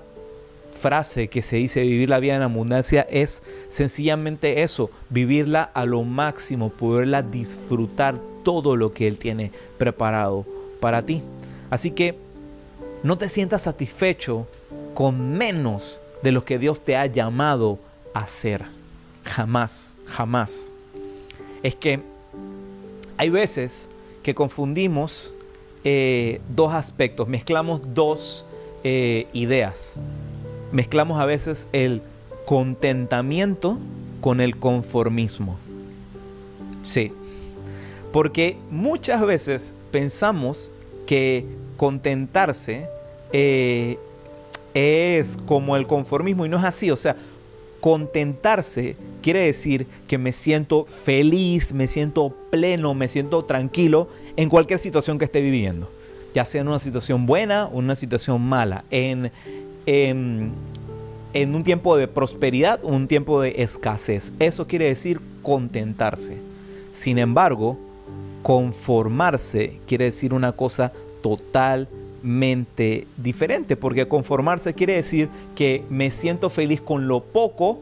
frase 0.78 1.28
que 1.28 1.42
se 1.42 1.58
dice 1.58 1.82
vivir 1.82 2.10
la 2.10 2.20
vida 2.20 2.36
en 2.36 2.42
abundancia 2.42 3.06
es 3.10 3.44
sencillamente 3.68 4.62
eso, 4.64 4.90
vivirla 5.10 5.64
a 5.64 5.86
lo 5.86 6.04
máximo, 6.04 6.70
poderla 6.70 7.22
disfrutar 7.22 8.18
todo 8.44 8.78
lo 8.78 8.94
que 8.94 9.08
Él 9.08 9.18
tiene 9.18 9.52
preparado 9.78 10.46
para 10.80 11.02
ti. 11.02 11.22
Así 11.70 11.92
que 11.92 12.16
no 13.04 13.18
te 13.18 13.28
sientas 13.28 13.64
satisfecho 13.64 14.48
con 14.94 15.38
menos 15.38 16.02
de 16.24 16.32
lo 16.32 16.46
que 16.46 16.60
Dios 16.60 16.82
te 16.82 16.96
ha 16.96 17.06
llamado 17.06 17.80
a 18.14 18.22
hacer. 18.22 18.64
Jamás, 19.24 19.96
jamás. 20.06 20.72
Es 21.64 21.76
que 21.76 22.00
hay 23.18 23.30
veces 23.30 23.90
que 24.24 24.34
confundimos 24.34 25.34
eh, 25.84 26.40
dos 26.50 26.74
aspectos, 26.74 27.28
mezclamos 27.28 27.94
dos 27.94 28.46
eh, 28.84 29.28
ideas 29.34 29.98
mezclamos 30.72 31.20
a 31.20 31.26
veces 31.26 31.68
el 31.74 32.02
contentamiento 32.46 33.78
con 34.22 34.42
el 34.42 34.58
conformismo. 34.58 35.58
Sí, 36.84 37.12
porque 38.12 38.58
muchas 38.72 39.26
veces 39.26 39.74
pensamos 39.92 40.72
que 41.06 41.46
contentarse 41.76 42.88
eh, 43.34 43.98
es 44.74 45.38
como 45.46 45.76
el 45.76 45.88
conformismo 45.88 46.46
y 46.46 46.50
no 46.50 46.58
es 46.58 46.64
así. 46.64 46.92
O 46.92 46.98
sea, 46.98 47.16
contentarse 47.82 48.96
quiere 49.22 49.42
decir 49.42 49.88
que 50.08 50.18
me 50.18 50.32
siento 50.32 50.86
feliz, 50.86 51.74
me 51.74 51.88
siento 51.88 52.34
pleno, 52.50 52.94
me 52.94 53.08
siento 53.08 53.44
tranquilo 53.44 54.08
en 54.36 54.50
cualquier 54.50 54.80
situación 54.80 55.18
que 55.18 55.26
esté 55.26 55.42
viviendo. 55.42 55.90
Ya 56.34 56.46
sea 56.46 56.62
en 56.62 56.68
una 56.68 56.80
situación 56.80 57.26
buena 57.26 57.66
o 57.66 57.80
en 57.80 57.86
una 57.86 57.96
situación 57.96 58.42
mala. 58.42 58.84
En, 58.92 59.32
en, 59.88 60.52
un 61.34 61.64
tiempo 61.64 61.98
de 61.98 62.08
prosperidad 62.08 62.84
un 62.84 63.08
tiempo 63.08 63.42
de 63.42 63.62
escasez. 63.64 64.34
Eso 64.38 64.68
quiere 64.68 64.86
decir 64.86 65.20
contentarse. 65.42 66.38
Sin 66.94 67.18
embargo, 67.18 67.78
conformarse 68.44 69.80
quiere 69.88 70.06
decir 70.06 70.34
una 70.34 70.52
cosa 70.52 70.92
totalmente 71.22 73.08
diferente, 73.18 73.76
porque 73.76 74.08
conformarse 74.08 74.74
quiere 74.74 74.96
decir 74.96 75.30
que 75.56 75.84
me 75.90 76.12
siento 76.12 76.50
feliz 76.50 76.82
con 76.82 77.08
lo 77.08 77.22
poco 77.22 77.80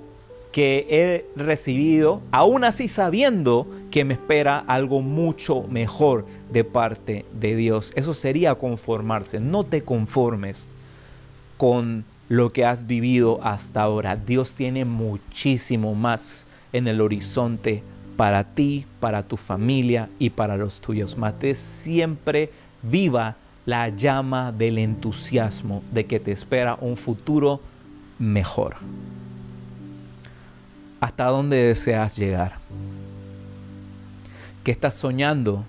que 0.51 0.87
he 0.89 1.25
recibido, 1.35 2.21
aún 2.31 2.63
así 2.63 2.87
sabiendo 2.87 3.67
que 3.91 4.05
me 4.05 4.13
espera 4.13 4.59
algo 4.67 5.01
mucho 5.01 5.63
mejor 5.63 6.25
de 6.51 6.63
parte 6.63 7.25
de 7.33 7.55
Dios. 7.57 7.91
Eso 7.95 8.13
sería 8.13 8.55
conformarse. 8.55 9.41
No 9.41 9.65
te 9.65 9.81
conformes 9.81 10.69
con 11.57 12.05
lo 12.29 12.51
que 12.51 12.65
has 12.65 12.87
vivido 12.87 13.39
hasta 13.43 13.81
ahora. 13.81 14.15
Dios 14.15 14.55
tiene 14.55 14.85
muchísimo 14.85 15.95
más 15.95 16.47
en 16.73 16.87
el 16.87 17.01
horizonte 17.01 17.83
para 18.17 18.43
ti, 18.43 18.85
para 18.99 19.23
tu 19.23 19.37
familia 19.37 20.09
y 20.19 20.29
para 20.29 20.57
los 20.57 20.79
tuyos. 20.79 21.17
Mate 21.17 21.55
siempre 21.55 22.49
viva 22.81 23.35
la 23.65 23.89
llama 23.89 24.51
del 24.51 24.77
entusiasmo 24.77 25.83
de 25.91 26.05
que 26.05 26.19
te 26.19 26.31
espera 26.31 26.77
un 26.79 26.97
futuro 26.97 27.61
mejor. 28.19 28.77
¿Hasta 30.99 31.25
dónde 31.25 31.57
deseas 31.57 32.15
llegar? 32.15 32.57
¿Qué 34.63 34.71
estás 34.71 34.95
soñando 34.95 35.63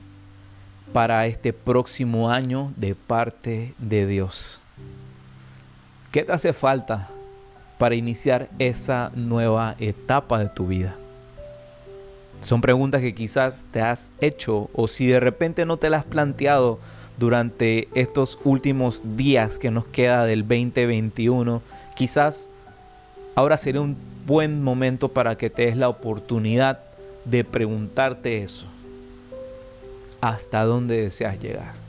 para 0.93 1.27
este 1.27 1.53
próximo 1.53 2.31
año 2.31 2.73
de 2.77 2.95
parte 2.95 3.75
de 3.79 4.07
Dios? 4.07 4.61
¿Qué 6.11 6.25
te 6.25 6.33
hace 6.33 6.53
falta 6.53 7.09
para 7.79 7.95
iniciar 7.95 8.49
esa 8.59 9.11
nueva 9.15 9.75
etapa 9.79 10.39
de 10.39 10.49
tu 10.49 10.67
vida? 10.67 10.95
Son 12.41 12.61
preguntas 12.61 13.01
que 13.01 13.15
quizás 13.15 13.65
te 13.71 13.81
has 13.81 14.13
hecho 14.21 14.71
o 14.73 14.89
si 14.89 15.07
de 15.07 15.21
repente 15.21 15.67
no 15.67 15.77
te 15.77 15.91
las 15.91 16.01
has 16.01 16.07
planteado 16.07 16.79
durante 17.19 17.89
estos 17.95 18.39
últimos 18.45 19.17
días 19.17 19.59
que 19.59 19.71
nos 19.71 19.87
queda 19.87 20.27
del 20.27 20.43
2021, 20.43 21.63
quizás 21.95 22.49
ahora 23.35 23.57
sería 23.57 23.81
un 23.81 23.97
buen 24.27 24.63
momento 24.63 25.09
para 25.09 25.37
que 25.37 25.51
te 25.51 25.67
des 25.67 25.77
la 25.77 25.89
oportunidad 25.89 26.81
de 27.25 27.45
preguntarte 27.45 28.43
eso. 28.43 28.67
¿Hasta 30.21 30.65
dónde 30.65 31.03
deseas 31.03 31.41
llegar? 31.41 31.86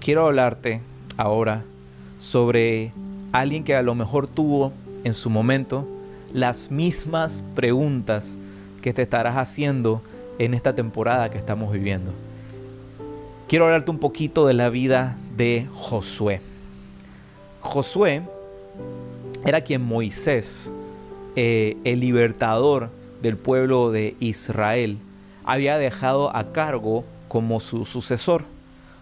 Quiero 0.00 0.26
hablarte 0.26 0.80
ahora 1.16 1.62
sobre 2.18 2.92
alguien 3.32 3.62
que 3.62 3.76
a 3.76 3.82
lo 3.82 3.94
mejor 3.94 4.26
tuvo 4.26 4.72
en 5.04 5.14
su 5.14 5.30
momento 5.30 5.86
las 6.32 6.70
mismas 6.70 7.44
preguntas 7.54 8.38
que 8.82 8.92
te 8.92 9.02
estarás 9.02 9.36
haciendo 9.36 10.02
en 10.38 10.54
esta 10.54 10.74
temporada 10.74 11.30
que 11.30 11.38
estamos 11.38 11.72
viviendo. 11.72 12.12
Quiero 13.46 13.66
hablarte 13.66 13.90
un 13.90 13.98
poquito 13.98 14.46
de 14.46 14.54
la 14.54 14.70
vida 14.70 15.16
de 15.36 15.66
Josué. 15.74 16.40
Josué 17.60 18.22
era 19.44 19.60
quien 19.60 19.82
Moisés, 19.82 20.72
eh, 21.36 21.76
el 21.84 22.00
libertador 22.00 22.90
del 23.22 23.36
pueblo 23.36 23.90
de 23.90 24.16
Israel, 24.18 24.98
había 25.44 25.76
dejado 25.78 26.34
a 26.34 26.52
cargo 26.52 27.04
como 27.28 27.60
su 27.60 27.84
sucesor. 27.84 28.44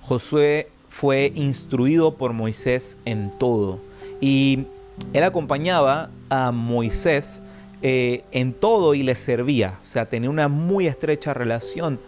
Josué 0.02 0.68
fue 0.98 1.32
instruido 1.36 2.14
por 2.14 2.32
Moisés 2.32 2.98
en 3.04 3.30
todo. 3.38 3.78
Y 4.20 4.64
él 5.12 5.22
acompañaba 5.22 6.10
a 6.28 6.50
Moisés 6.50 7.40
eh, 7.82 8.24
en 8.32 8.52
todo 8.52 8.94
y 8.94 9.04
le 9.04 9.14
servía. 9.14 9.78
O 9.80 9.84
sea, 9.84 10.06
tenía 10.06 10.28
una 10.28 10.48
muy 10.48 10.88
estrecha 10.88 11.34
relación 11.34 12.00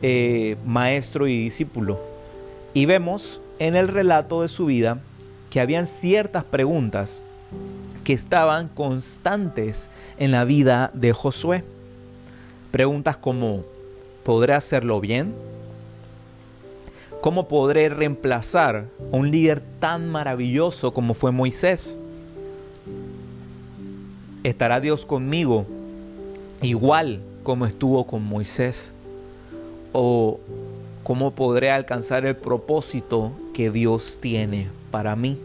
eh, 0.00 0.56
maestro 0.66 1.28
y 1.28 1.38
discípulo. 1.38 2.00
Y 2.74 2.86
vemos 2.86 3.40
en 3.60 3.76
el 3.76 3.86
relato 3.86 4.42
de 4.42 4.48
su 4.48 4.66
vida 4.66 4.98
que 5.48 5.60
habían 5.60 5.86
ciertas 5.86 6.42
preguntas 6.42 7.22
que 8.02 8.12
estaban 8.12 8.66
constantes 8.66 9.88
en 10.18 10.32
la 10.32 10.42
vida 10.42 10.90
de 10.94 11.12
Josué. 11.12 11.62
Preguntas 12.72 13.16
como, 13.16 13.62
¿podré 14.24 14.54
hacerlo 14.54 15.00
bien? 15.00 15.32
¿Cómo 17.22 17.46
podré 17.46 17.88
reemplazar 17.88 18.86
a 19.12 19.16
un 19.16 19.30
líder 19.30 19.62
tan 19.78 20.10
maravilloso 20.10 20.92
como 20.92 21.14
fue 21.14 21.30
Moisés? 21.30 21.96
¿Estará 24.42 24.80
Dios 24.80 25.06
conmigo 25.06 25.64
igual 26.62 27.20
como 27.44 27.66
estuvo 27.66 28.08
con 28.08 28.24
Moisés? 28.24 28.90
¿O 29.92 30.40
cómo 31.04 31.30
podré 31.30 31.70
alcanzar 31.70 32.26
el 32.26 32.34
propósito 32.34 33.30
que 33.54 33.70
Dios 33.70 34.18
tiene 34.20 34.66
para 34.90 35.14
mí? 35.14 35.38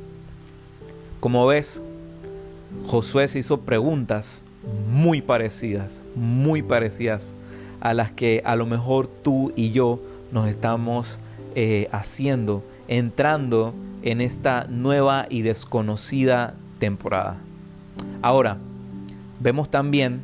Como 1.19 1.45
ves, 1.45 1.83
Josué 2.87 3.27
se 3.27 3.37
hizo 3.37 3.59
preguntas 3.59 4.41
muy 4.91 5.21
parecidas, 5.21 6.01
muy 6.15 6.63
parecidas 6.63 7.33
a 7.81 7.93
las 7.93 8.11
que 8.11 8.41
a 8.45 8.55
lo 8.55 8.65
mejor 8.65 9.05
tú 9.05 9.53
y 9.55 9.69
yo 9.69 9.99
nos 10.31 10.47
estamos 10.47 11.19
eh, 11.57 11.89
haciendo, 11.91 12.63
entrando 12.87 13.73
en 14.03 14.21
esta 14.21 14.67
nueva 14.69 15.25
y 15.29 15.41
desconocida 15.41 16.53
temporada. 16.79 17.37
Ahora, 18.21 18.57
Vemos 19.39 19.69
también 19.69 20.21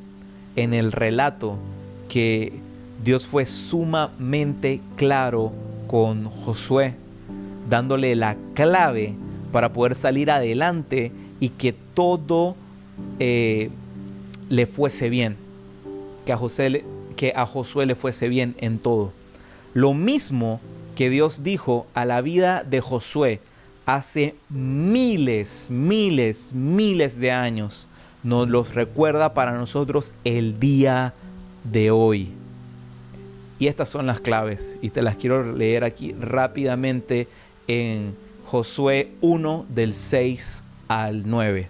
en 0.56 0.74
el 0.74 0.92
relato 0.92 1.58
que 2.10 2.54
Dios 3.04 3.28
fue 3.28 3.46
sumamente 3.46 4.82
claro 4.96 5.52
con 5.88 6.26
Josué, 6.26 6.96
dándole 7.70 8.16
la 8.16 8.36
clave 8.56 9.14
para 9.52 9.72
poder 9.72 9.94
salir 9.94 10.32
adelante 10.32 11.12
y 11.40 11.50
que 11.50 11.74
todo 11.94 12.56
eh, 13.20 13.70
le 14.50 14.66
fuese 14.66 15.10
bien, 15.10 15.36
que 16.26 16.34
a, 16.34 16.38
José, 16.38 16.84
que 17.16 17.34
a 17.36 17.46
Josué 17.46 17.86
le 17.86 17.94
fuese 17.94 18.30
bien 18.30 18.56
en 18.60 18.80
todo. 18.80 19.12
Lo 19.76 19.94
mismo 19.94 20.60
que 20.96 21.10
Dios 21.10 21.44
dijo 21.44 21.88
a 21.94 22.06
la 22.06 22.22
vida 22.22 22.64
de 22.64 22.82
Josué 22.82 23.40
hace 23.86 24.36
miles, 24.50 25.68
miles, 25.70 26.52
miles 26.54 27.20
de 27.20 27.32
años 27.32 27.88
nos 28.24 28.50
los 28.50 28.74
recuerda 28.74 29.34
para 29.34 29.58
nosotros 29.58 30.14
el 30.24 30.60
día 30.60 31.14
de 31.66 31.92
hoy. 31.92 32.32
Y 33.60 33.68
estas 33.68 33.90
son 33.90 34.08
las 34.08 34.20
claves 34.20 34.78
y 34.82 34.90
te 34.90 35.02
las 35.02 35.18
quiero 35.18 35.54
leer 35.54 35.84
aquí 35.84 36.14
rápidamente 36.20 37.28
en 37.68 38.16
Josué 38.46 39.12
1 39.22 39.66
del 39.70 39.94
6 39.94 40.64
al 40.88 41.30
9. 41.30 41.68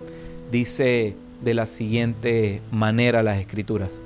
Dice 0.51 1.15
de 1.41 1.53
la 1.53 1.65
siguiente 1.65 2.61
manera 2.71 3.23
las 3.23 3.39
escrituras. 3.39 3.99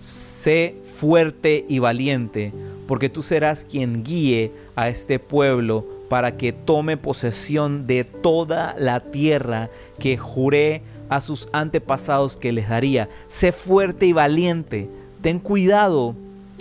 Sé 0.00 0.76
fuerte 0.98 1.64
y 1.68 1.78
valiente, 1.78 2.52
porque 2.86 3.08
tú 3.08 3.22
serás 3.22 3.64
quien 3.68 4.04
guíe 4.04 4.52
a 4.76 4.88
este 4.88 5.18
pueblo 5.18 5.84
para 6.08 6.36
que 6.36 6.52
tome 6.52 6.96
posesión 6.96 7.86
de 7.86 8.04
toda 8.04 8.76
la 8.78 9.00
tierra 9.00 9.70
que 9.98 10.16
juré 10.16 10.82
a 11.08 11.20
sus 11.20 11.48
antepasados 11.52 12.36
que 12.36 12.52
les 12.52 12.68
daría. 12.68 13.08
Sé 13.28 13.52
fuerte 13.52 14.06
y 14.06 14.12
valiente. 14.12 14.88
Ten 15.22 15.38
cuidado 15.38 16.14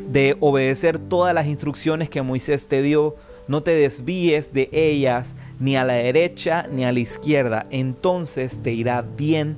de 0.07 0.37
obedecer 0.39 0.99
todas 0.99 1.33
las 1.33 1.47
instrucciones 1.47 2.09
que 2.09 2.21
Moisés 2.21 2.67
te 2.67 2.81
dio. 2.81 3.15
No 3.47 3.61
te 3.61 3.71
desvíes 3.71 4.53
de 4.53 4.69
ellas 4.71 5.35
ni 5.59 5.75
a 5.75 5.83
la 5.83 5.93
derecha 5.93 6.67
ni 6.71 6.85
a 6.85 6.91
la 6.91 6.99
izquierda. 6.99 7.65
Entonces 7.69 8.59
te 8.63 8.71
irá 8.71 9.01
bien 9.01 9.57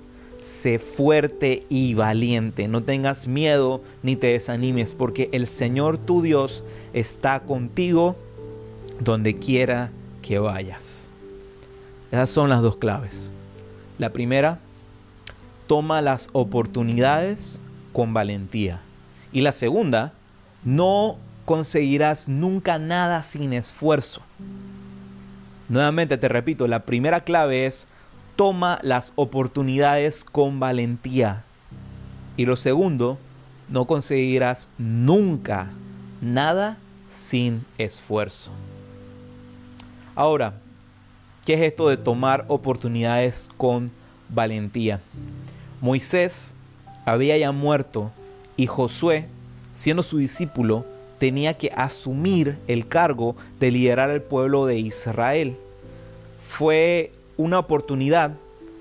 sé 0.51 0.79
fuerte 0.79 1.65
y 1.69 1.93
valiente, 1.93 2.67
no 2.67 2.83
tengas 2.83 3.25
miedo 3.25 3.81
ni 4.03 4.15
te 4.15 4.27
desanimes, 4.27 4.93
porque 4.93 5.29
el 5.31 5.47
Señor 5.47 5.97
tu 5.97 6.21
Dios 6.21 6.63
está 6.93 7.39
contigo 7.39 8.17
donde 8.99 9.35
quiera 9.35 9.91
que 10.21 10.39
vayas. 10.39 11.09
Esas 12.11 12.29
son 12.29 12.49
las 12.49 12.61
dos 12.61 12.75
claves. 12.75 13.31
La 13.97 14.11
primera, 14.11 14.59
toma 15.67 16.01
las 16.01 16.27
oportunidades 16.33 17.61
con 17.93 18.13
valentía. 18.13 18.81
Y 19.31 19.41
la 19.41 19.53
segunda, 19.53 20.11
no 20.65 21.15
conseguirás 21.45 22.27
nunca 22.27 22.77
nada 22.77 23.23
sin 23.23 23.53
esfuerzo. 23.53 24.21
Nuevamente 25.69 26.17
te 26.17 26.27
repito, 26.27 26.67
la 26.67 26.81
primera 26.81 27.23
clave 27.23 27.65
es 27.65 27.87
toma 28.41 28.79
las 28.81 29.13
oportunidades 29.17 30.23
con 30.23 30.59
valentía. 30.59 31.43
Y 32.37 32.47
lo 32.47 32.55
segundo, 32.55 33.19
no 33.69 33.85
conseguirás 33.85 34.67
nunca 34.79 35.69
nada 36.21 36.79
sin 37.07 37.63
esfuerzo. 37.77 38.49
Ahora, 40.15 40.55
¿qué 41.45 41.53
es 41.53 41.61
esto 41.61 41.87
de 41.87 41.97
tomar 41.97 42.45
oportunidades 42.47 43.47
con 43.57 43.91
valentía? 44.29 44.99
Moisés 45.79 46.55
había 47.05 47.37
ya 47.37 47.51
muerto 47.51 48.09
y 48.57 48.65
Josué, 48.65 49.27
siendo 49.75 50.01
su 50.01 50.17
discípulo, 50.17 50.83
tenía 51.19 51.59
que 51.59 51.71
asumir 51.75 52.57
el 52.67 52.87
cargo 52.87 53.35
de 53.59 53.69
liderar 53.69 54.09
el 54.09 54.23
pueblo 54.23 54.65
de 54.65 54.79
Israel. 54.79 55.55
Fue 56.41 57.11
una 57.37 57.59
oportunidad 57.59 58.33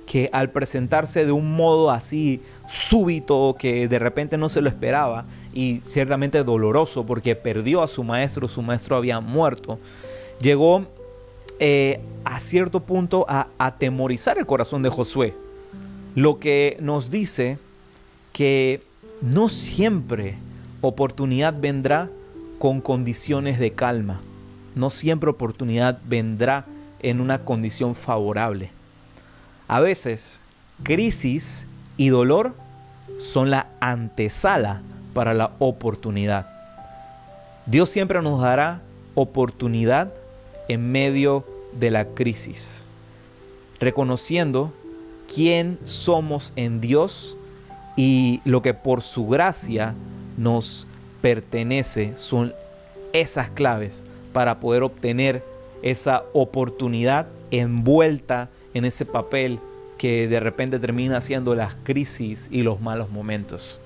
que 0.06 0.28
al 0.32 0.50
presentarse 0.50 1.24
de 1.24 1.32
un 1.32 1.54
modo 1.54 1.90
así 1.90 2.40
súbito, 2.68 3.56
que 3.58 3.86
de 3.86 3.98
repente 3.98 4.38
no 4.38 4.48
se 4.48 4.60
lo 4.60 4.68
esperaba, 4.68 5.24
y 5.52 5.80
ciertamente 5.84 6.42
doloroso 6.42 7.04
porque 7.06 7.36
perdió 7.36 7.82
a 7.82 7.88
su 7.88 8.04
maestro, 8.04 8.48
su 8.48 8.62
maestro 8.62 8.96
había 8.96 9.20
muerto, 9.20 9.78
llegó 10.40 10.84
eh, 11.58 12.00
a 12.24 12.40
cierto 12.40 12.80
punto 12.80 13.26
a 13.28 13.48
atemorizar 13.58 14.38
el 14.38 14.46
corazón 14.46 14.82
de 14.82 14.88
Josué 14.88 15.34
lo 16.14 16.38
que 16.38 16.76
nos 16.80 17.10
dice 17.10 17.58
que 18.32 18.82
no 19.22 19.48
siempre 19.48 20.36
oportunidad 20.80 21.54
vendrá 21.58 22.10
con 22.58 22.80
condiciones 22.80 23.58
de 23.58 23.72
calma. 23.72 24.20
No 24.74 24.90
siempre 24.90 25.30
oportunidad 25.30 26.00
vendrá 26.04 26.66
en 27.02 27.20
una 27.20 27.38
condición 27.38 27.94
favorable. 27.94 28.70
A 29.68 29.80
veces, 29.80 30.40
crisis 30.82 31.66
y 31.96 32.08
dolor 32.08 32.54
son 33.18 33.50
la 33.50 33.66
antesala 33.80 34.82
para 35.14 35.34
la 35.34 35.52
oportunidad. 35.58 36.46
Dios 37.66 37.90
siempre 37.90 38.22
nos 38.22 38.40
dará 38.40 38.80
oportunidad 39.14 40.12
en 40.68 40.90
medio 40.90 41.44
de 41.78 41.90
la 41.90 42.04
crisis, 42.04 42.84
reconociendo 43.78 44.72
quién 45.32 45.78
somos 45.84 46.52
en 46.56 46.80
Dios 46.80 47.36
y 47.96 48.40
lo 48.44 48.62
que 48.62 48.74
por 48.74 49.02
su 49.02 49.28
gracia 49.28 49.94
nos 50.36 50.86
pertenece 51.20 52.16
son 52.16 52.52
esas 53.12 53.50
claves 53.50 54.04
para 54.32 54.60
poder 54.60 54.82
obtener 54.82 55.44
esa 55.82 56.24
oportunidad 56.32 57.26
envuelta 57.50 58.48
en 58.74 58.84
ese 58.84 59.04
papel 59.04 59.58
que 59.98 60.28
de 60.28 60.40
repente 60.40 60.78
termina 60.78 61.20
siendo 61.20 61.54
las 61.54 61.74
crisis 61.82 62.48
y 62.50 62.62
los 62.62 62.80
malos 62.80 63.10
momentos. 63.10 63.80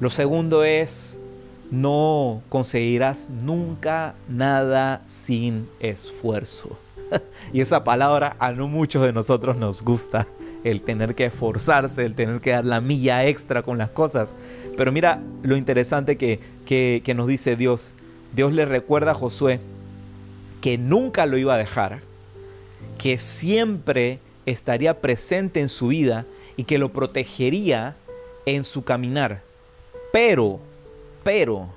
Lo 0.00 0.10
segundo 0.10 0.64
es, 0.64 1.20
no 1.70 2.42
conseguirás 2.48 3.30
nunca 3.30 4.14
nada 4.28 5.00
sin 5.06 5.66
esfuerzo. 5.80 6.78
y 7.52 7.60
esa 7.60 7.84
palabra 7.84 8.36
a 8.38 8.52
no 8.52 8.68
muchos 8.68 9.02
de 9.02 9.12
nosotros 9.12 9.56
nos 9.56 9.82
gusta, 9.82 10.26
el 10.64 10.82
tener 10.82 11.14
que 11.14 11.26
esforzarse, 11.26 12.04
el 12.04 12.14
tener 12.14 12.40
que 12.40 12.50
dar 12.50 12.66
la 12.66 12.80
milla 12.80 13.24
extra 13.24 13.62
con 13.62 13.78
las 13.78 13.90
cosas. 13.90 14.36
Pero 14.76 14.92
mira 14.92 15.22
lo 15.42 15.56
interesante 15.56 16.16
que, 16.18 16.40
que 16.66 17.14
nos 17.14 17.26
dice 17.26 17.56
Dios. 17.56 17.92
Dios 18.34 18.52
le 18.52 18.66
recuerda 18.66 19.12
a 19.12 19.14
Josué 19.14 19.60
que 20.64 20.78
nunca 20.78 21.26
lo 21.26 21.36
iba 21.36 21.56
a 21.56 21.58
dejar, 21.58 22.00
que 22.96 23.18
siempre 23.18 24.18
estaría 24.46 25.02
presente 25.02 25.60
en 25.60 25.68
su 25.68 25.88
vida 25.88 26.24
y 26.56 26.64
que 26.64 26.78
lo 26.78 26.88
protegería 26.88 27.96
en 28.46 28.64
su 28.64 28.82
caminar. 28.82 29.42
Pero, 30.10 30.60
pero, 31.22 31.68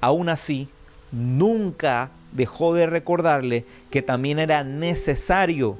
aún 0.00 0.28
así, 0.28 0.68
nunca 1.10 2.10
dejó 2.30 2.72
de 2.72 2.86
recordarle 2.86 3.64
que 3.90 4.00
también 4.00 4.38
era 4.38 4.62
necesario 4.62 5.76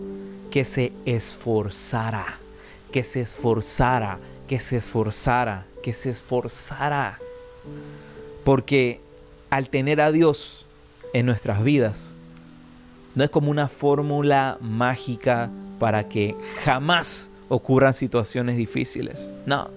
que 0.51 0.65
se 0.65 0.93
esforzara, 1.05 2.37
que 2.91 3.05
se 3.05 3.21
esforzara, 3.21 4.19
que 4.49 4.59
se 4.59 4.79
esforzara, 4.79 5.67
que 5.85 5.93
se 5.93 6.11
esforzara. 6.11 7.21
Porque 8.43 8.99
al 9.51 9.69
tener 9.69 10.01
a 10.01 10.11
Dios 10.11 10.67
en 11.13 11.27
nuestras 11.27 11.63
vidas, 11.63 12.16
no 13.17 13.25
es 13.25 13.31
como 13.31 13.51
una 13.51 13.67
fórmula 13.67 14.59
mágica 14.61 15.51
para 15.81 16.09
que 16.09 16.37
jamás 16.65 17.31
ocurran 17.49 17.95
situaciones 17.95 18.57
difíciles. 18.57 19.33
No. 19.47 19.69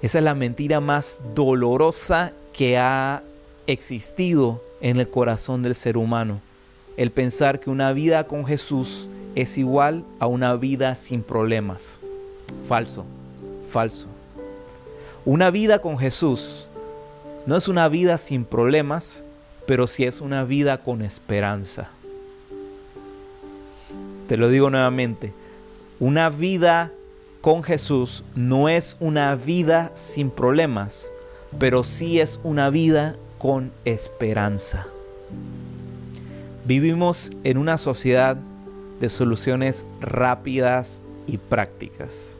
Esa 0.00 0.18
es 0.18 0.24
la 0.24 0.34
mentira 0.34 0.80
más 0.80 1.20
dolorosa 1.34 2.32
que 2.52 2.78
ha 2.78 3.22
existido 3.66 4.62
en 4.80 4.98
el 4.98 5.10
corazón 5.10 5.62
del 5.62 5.74
ser 5.74 5.96
humano. 5.96 6.40
El 6.96 7.10
pensar 7.10 7.60
que 7.60 7.68
una 7.68 7.92
vida 7.92 8.24
con 8.28 8.46
Jesús 8.46 9.08
es 9.34 9.58
igual 9.58 10.04
a 10.20 10.28
una 10.28 10.54
vida 10.54 10.94
sin 10.94 11.22
problemas. 11.22 11.98
Falso, 12.68 13.04
falso. 13.70 14.06
Una 15.24 15.50
vida 15.50 15.80
con 15.80 15.98
Jesús 15.98 16.66
no 17.46 17.56
es 17.56 17.68
una 17.68 17.88
vida 17.88 18.18
sin 18.18 18.44
problemas, 18.44 19.24
pero 19.70 19.86
sí 19.86 20.04
es 20.04 20.20
una 20.20 20.42
vida 20.42 20.82
con 20.82 21.00
esperanza. 21.00 21.90
Te 24.26 24.36
lo 24.36 24.48
digo 24.48 24.68
nuevamente, 24.68 25.32
una 26.00 26.28
vida 26.28 26.90
con 27.40 27.62
Jesús 27.62 28.24
no 28.34 28.68
es 28.68 28.96
una 28.98 29.32
vida 29.36 29.92
sin 29.94 30.30
problemas, 30.30 31.12
pero 31.60 31.84
sí 31.84 32.18
es 32.18 32.40
una 32.42 32.68
vida 32.68 33.14
con 33.38 33.70
esperanza. 33.84 34.88
Vivimos 36.64 37.30
en 37.44 37.56
una 37.56 37.78
sociedad 37.78 38.36
de 38.98 39.08
soluciones 39.08 39.84
rápidas 40.00 41.00
y 41.28 41.36
prácticas. 41.36 42.36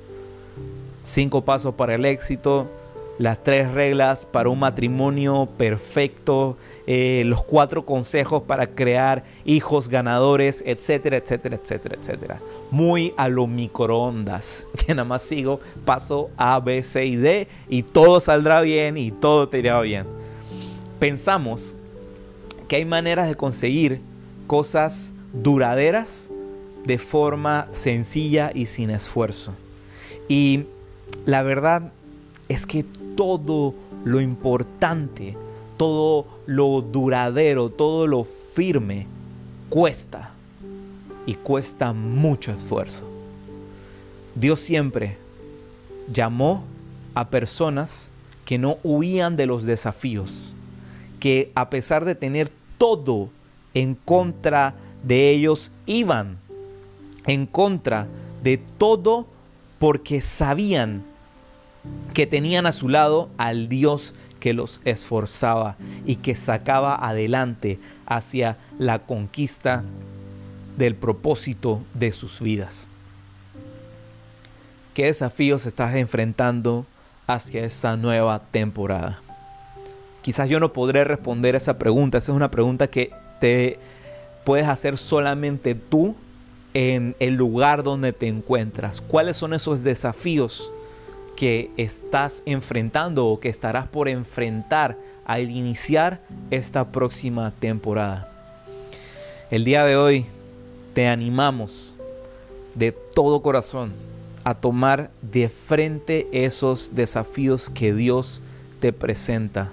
Cinco 1.05 1.45
pasos 1.45 1.77
para 1.77 1.95
el 1.95 2.07
éxito, 2.07 2.67
las 3.21 3.45
tres 3.45 3.71
reglas 3.71 4.25
para 4.25 4.49
un 4.49 4.59
matrimonio 4.59 5.47
perfecto, 5.59 6.57
eh, 6.87 7.23
los 7.27 7.45
cuatro 7.45 7.85
consejos 7.85 8.45
para 8.45 8.67
crear 8.67 9.25
hijos 9.45 9.91
ganadores, 9.91 10.65
etcétera, 10.65 11.19
etcétera, 11.19 11.57
etcétera, 11.63 11.97
etcétera. 12.01 12.39
Muy 12.71 13.13
a 13.19 13.29
lo 13.29 13.47
microondas, 13.47 14.67
que 14.87 14.95
nada 14.95 15.05
más 15.05 15.21
sigo 15.21 15.61
paso 15.85 16.31
A, 16.39 16.59
B, 16.61 16.83
C 16.83 17.05
y 17.05 17.17
D 17.17 17.47
y 17.69 17.83
todo 17.83 18.21
saldrá 18.21 18.63
bien 18.63 18.97
y 18.97 19.11
todo 19.11 19.51
te 19.51 19.59
irá 19.59 19.79
bien. 19.83 20.07
Pensamos 20.99 21.77
que 22.69 22.77
hay 22.77 22.87
maneras 22.87 23.29
de 23.29 23.35
conseguir 23.35 24.01
cosas 24.47 25.13
duraderas 25.35 26.31
de 26.87 26.97
forma 26.97 27.69
sencilla 27.71 28.51
y 28.55 28.65
sin 28.65 28.89
esfuerzo. 28.89 29.53
Y 30.27 30.65
la 31.27 31.43
verdad 31.43 31.93
es 32.49 32.65
que 32.65 32.87
todo 33.17 33.75
lo 34.05 34.21
importante, 34.21 35.37
todo 35.77 36.27
lo 36.47 36.81
duradero, 36.83 37.71
todo 37.71 38.07
lo 38.07 38.25
firme, 38.25 39.07
cuesta. 39.69 40.33
Y 41.27 41.35
cuesta 41.35 41.93
mucho 41.93 42.51
esfuerzo. 42.51 43.05
Dios 44.35 44.59
siempre 44.59 45.17
llamó 46.13 46.65
a 47.15 47.29
personas 47.29 48.11
que 48.45 48.59
no 48.59 48.79
huían 48.83 49.37
de 49.37 49.47
los 49.47 49.65
desafíos, 49.65 50.53
que 51.21 51.53
a 51.55 51.71
pesar 51.71 52.05
de 52.05 52.15
tener 52.15 52.51
todo 52.79 53.29
en 53.75 53.95
contra 53.95 54.75
de 55.05 55.31
ellos, 55.31 55.73
iban 55.87 56.39
en 57.27 57.47
contra 57.47 58.09
de 58.43 58.59
todo 58.79 59.27
porque 59.79 60.21
sabían 60.21 61.03
que 62.15 62.27
tenían 62.27 62.67
a 62.67 62.73
su 62.73 62.89
lado 62.89 63.29
al 63.39 63.69
Dios 63.69 64.15
que 64.41 64.55
los 64.55 64.81
esforzaba 64.85 65.77
y 66.07 66.17
que 66.17 66.35
sacaba 66.35 66.95
adelante 66.95 67.79
hacia 68.07 68.57
la 68.79 68.99
conquista 68.99 69.85
del 70.77 70.95
propósito 70.95 71.81
de 71.95 72.13
sus 72.13 72.41
vidas. 72.41 72.89
¿Qué 74.95 75.05
desafíos 75.05 75.67
estás 75.67 75.95
enfrentando 75.95 76.87
hacia 77.27 77.65
esa 77.65 77.97
nueva 77.97 78.41
temporada? 78.51 79.21
Quizás 80.23 80.49
yo 80.49 80.59
no 80.59 80.73
podré 80.73 81.05
responder 81.05 81.55
esa 81.55 81.79
pregunta, 81.79 82.19
esa 82.19 82.33
es 82.33 82.37
una 82.37 82.51
pregunta 82.51 82.89
que 82.89 83.13
te 83.41 83.79
puedes 84.45 84.67
hacer 84.67 84.99
solamente 84.99 85.75
tú 85.75 86.17
en 86.75 87.15
el 87.21 87.35
lugar 87.35 87.83
donde 87.83 88.13
te 88.13 88.29
encuentras. 88.29 89.01
¿Cuáles 89.01 89.37
son 89.37 89.55
esos 89.55 89.83
desafíos 89.83 90.75
que 91.37 91.71
estás 91.77 92.43
enfrentando 92.47 93.27
o 93.27 93.41
que 93.41 93.49
estarás 93.49 93.87
por 93.87 94.09
enfrentar 94.09 94.97
al 95.25 95.51
iniciar 95.51 96.21
esta 96.51 96.89
próxima 96.89 97.53
temporada? 97.59 98.29
El 99.51 99.65
día 99.65 99.85
de 99.85 99.97
hoy 99.97 100.27
te 100.95 101.09
animamos 101.09 101.97
de 102.75 102.93
todo 102.93 103.43
corazón 103.43 103.93
a 104.45 104.55
tomar 104.55 105.11
de 105.23 105.49
frente 105.49 106.27
esos 106.33 106.95
desafíos 106.95 107.69
que 107.69 107.93
Dios 107.95 108.43
te 108.81 108.93
presenta. 108.93 109.71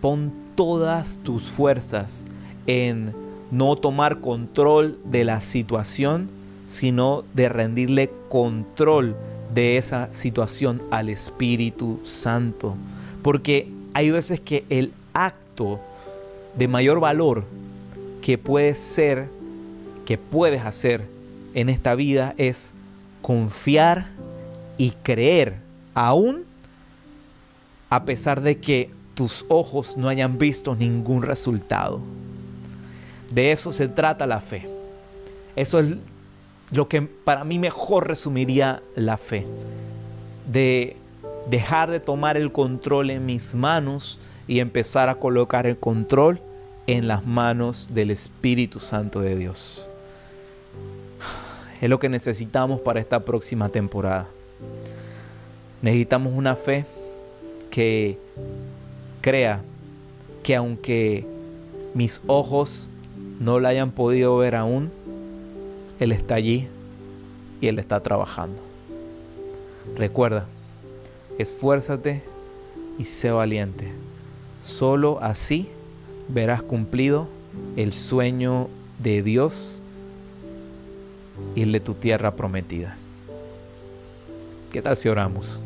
Pon 0.00 0.32
todas 0.54 1.18
tus 1.22 1.44
fuerzas 1.44 2.24
en 2.66 3.14
no 3.50 3.76
tomar 3.76 4.20
control 4.20 4.98
de 5.04 5.24
la 5.24 5.40
situación, 5.40 6.28
sino 6.66 7.24
de 7.34 7.48
rendirle 7.48 8.10
control 8.28 9.14
de 9.56 9.78
esa 9.78 10.12
situación 10.12 10.82
al 10.90 11.08
Espíritu 11.08 11.98
Santo. 12.04 12.76
Porque 13.22 13.68
hay 13.94 14.10
veces 14.10 14.38
que 14.38 14.66
el 14.68 14.92
acto 15.14 15.80
de 16.56 16.68
mayor 16.68 17.00
valor 17.00 17.44
que 18.20 18.36
puedes 18.36 18.78
ser, 18.78 19.28
que 20.04 20.18
puedes 20.18 20.62
hacer 20.62 21.06
en 21.54 21.70
esta 21.70 21.94
vida 21.94 22.34
es 22.36 22.72
confiar 23.22 24.08
y 24.76 24.90
creer 24.90 25.56
aún 25.94 26.44
a 27.88 28.04
pesar 28.04 28.42
de 28.42 28.58
que 28.58 28.90
tus 29.14 29.46
ojos 29.48 29.96
no 29.96 30.10
hayan 30.10 30.36
visto 30.36 30.76
ningún 30.76 31.22
resultado. 31.22 32.00
De 33.30 33.52
eso 33.52 33.72
se 33.72 33.88
trata 33.88 34.26
la 34.26 34.42
fe. 34.42 34.68
Eso 35.56 35.80
es 35.80 35.96
lo 36.70 36.88
que 36.88 37.02
para 37.02 37.44
mí 37.44 37.58
mejor 37.58 38.08
resumiría 38.08 38.82
la 38.94 39.16
fe. 39.16 39.46
De 40.50 40.96
dejar 41.48 41.90
de 41.90 42.00
tomar 42.00 42.36
el 42.36 42.52
control 42.52 43.10
en 43.10 43.26
mis 43.26 43.54
manos 43.54 44.18
y 44.48 44.60
empezar 44.60 45.08
a 45.08 45.16
colocar 45.16 45.66
el 45.66 45.76
control 45.76 46.40
en 46.86 47.08
las 47.08 47.26
manos 47.26 47.88
del 47.92 48.10
Espíritu 48.10 48.80
Santo 48.80 49.20
de 49.20 49.36
Dios. 49.36 49.88
Es 51.80 51.90
lo 51.90 51.98
que 51.98 52.08
necesitamos 52.08 52.80
para 52.80 53.00
esta 53.00 53.20
próxima 53.20 53.68
temporada. 53.68 54.26
Necesitamos 55.82 56.32
una 56.34 56.56
fe 56.56 56.86
que 57.70 58.18
crea 59.20 59.60
que 60.42 60.56
aunque 60.56 61.26
mis 61.94 62.22
ojos 62.26 62.88
no 63.40 63.60
la 63.60 63.70
hayan 63.70 63.90
podido 63.90 64.36
ver 64.38 64.54
aún, 64.54 64.90
Él 66.00 66.12
está 66.12 66.34
allí 66.34 66.68
y 67.60 67.68
Él 67.68 67.78
está 67.78 68.00
trabajando. 68.00 68.60
Recuerda, 69.96 70.46
esfuérzate 71.38 72.22
y 72.98 73.04
sé 73.04 73.30
valiente. 73.30 73.92
Solo 74.62 75.18
así 75.22 75.68
verás 76.28 76.62
cumplido 76.62 77.28
el 77.76 77.92
sueño 77.92 78.68
de 78.98 79.22
Dios 79.22 79.80
y 81.54 81.62
el 81.62 81.72
de 81.72 81.80
tu 81.80 81.94
tierra 81.94 82.32
prometida. 82.32 82.96
¿Qué 84.72 84.82
tal 84.82 84.96
si 84.96 85.08
oramos? 85.08 85.60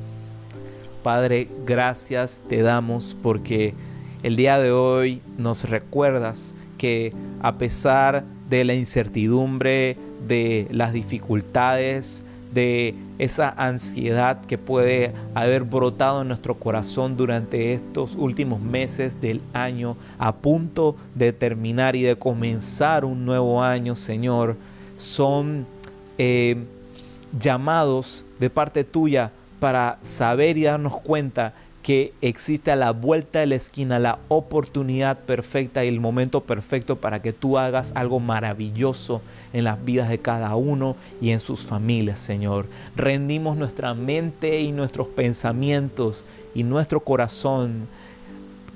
Padre, 1.03 1.49
gracias 1.64 2.43
te 2.49 2.62
damos 2.62 3.16
porque 3.23 3.75
el 4.23 4.37
día 4.37 4.59
de 4.59 4.71
hoy 4.71 5.23
nos 5.38 5.69
recuerdas 5.69 6.55
que 6.77 7.14
a 7.40 7.57
pesar 7.57 8.25
de 8.51 8.64
la 8.64 8.75
incertidumbre, 8.75 9.97
de 10.26 10.66
las 10.70 10.92
dificultades, 10.92 12.24
de 12.52 12.94
esa 13.18 13.48
ansiedad 13.48 14.40
que 14.46 14.59
puede 14.59 15.12
haber 15.35 15.62
brotado 15.64 16.22
en 16.22 16.28
nuestro 16.28 16.54
corazón 16.54 17.16
durante 17.16 17.74
estos 17.74 18.16
últimos 18.16 18.61
meses 18.61 19.20
del 19.20 19.40
año, 19.52 19.96
a 20.18 20.33
punto 20.33 20.96
de 21.14 21.33
terminar 21.33 21.94
y 21.96 22.02
de 22.02 22.16
comenzar 22.16 23.04
un 23.04 23.24
nuevo 23.24 23.62
año, 23.62 23.94
Señor, 23.94 24.56
son 24.96 25.66
eh, 26.18 26.56
llamados 27.38 28.24
de 28.38 28.50
parte 28.50 28.85
tuya 28.85 29.30
para 29.61 29.98
saber 30.02 30.56
y 30.56 30.64
darnos 30.64 30.96
cuenta 30.98 31.54
que 31.83 32.12
existe 32.21 32.71
a 32.71 32.77
la 32.77 32.93
vuelta 32.93 33.40
de 33.40 33.47
la 33.47 33.55
esquina 33.55 33.99
la 33.99 34.19
oportunidad 34.29 35.19
perfecta 35.19 35.85
y 35.85 35.88
el 35.88 36.01
momento 36.01 36.43
perfecto 36.43 36.97
para 36.97 37.23
que 37.23 37.33
tú 37.33 37.59
hagas 37.59 37.93
algo 37.95 38.21
maravilloso 38.21 39.23
en 39.53 39.64
las 39.64 39.83
vidas 39.85 40.09
de 40.09 40.19
cada 40.19 40.55
uno 40.57 40.97
y 41.21 41.31
en 41.31 41.40
sus 41.40 41.61
familias, 41.61 42.21
Señor. 42.21 42.66
Rendimos 42.97 43.57
nuestra 43.57 43.95
mente 43.95 44.61
y 44.61 44.73
nuestros 44.73 45.07
pensamientos 45.09 46.25
y 46.55 46.64
nuestro 46.64 47.01
corazón 47.01 47.88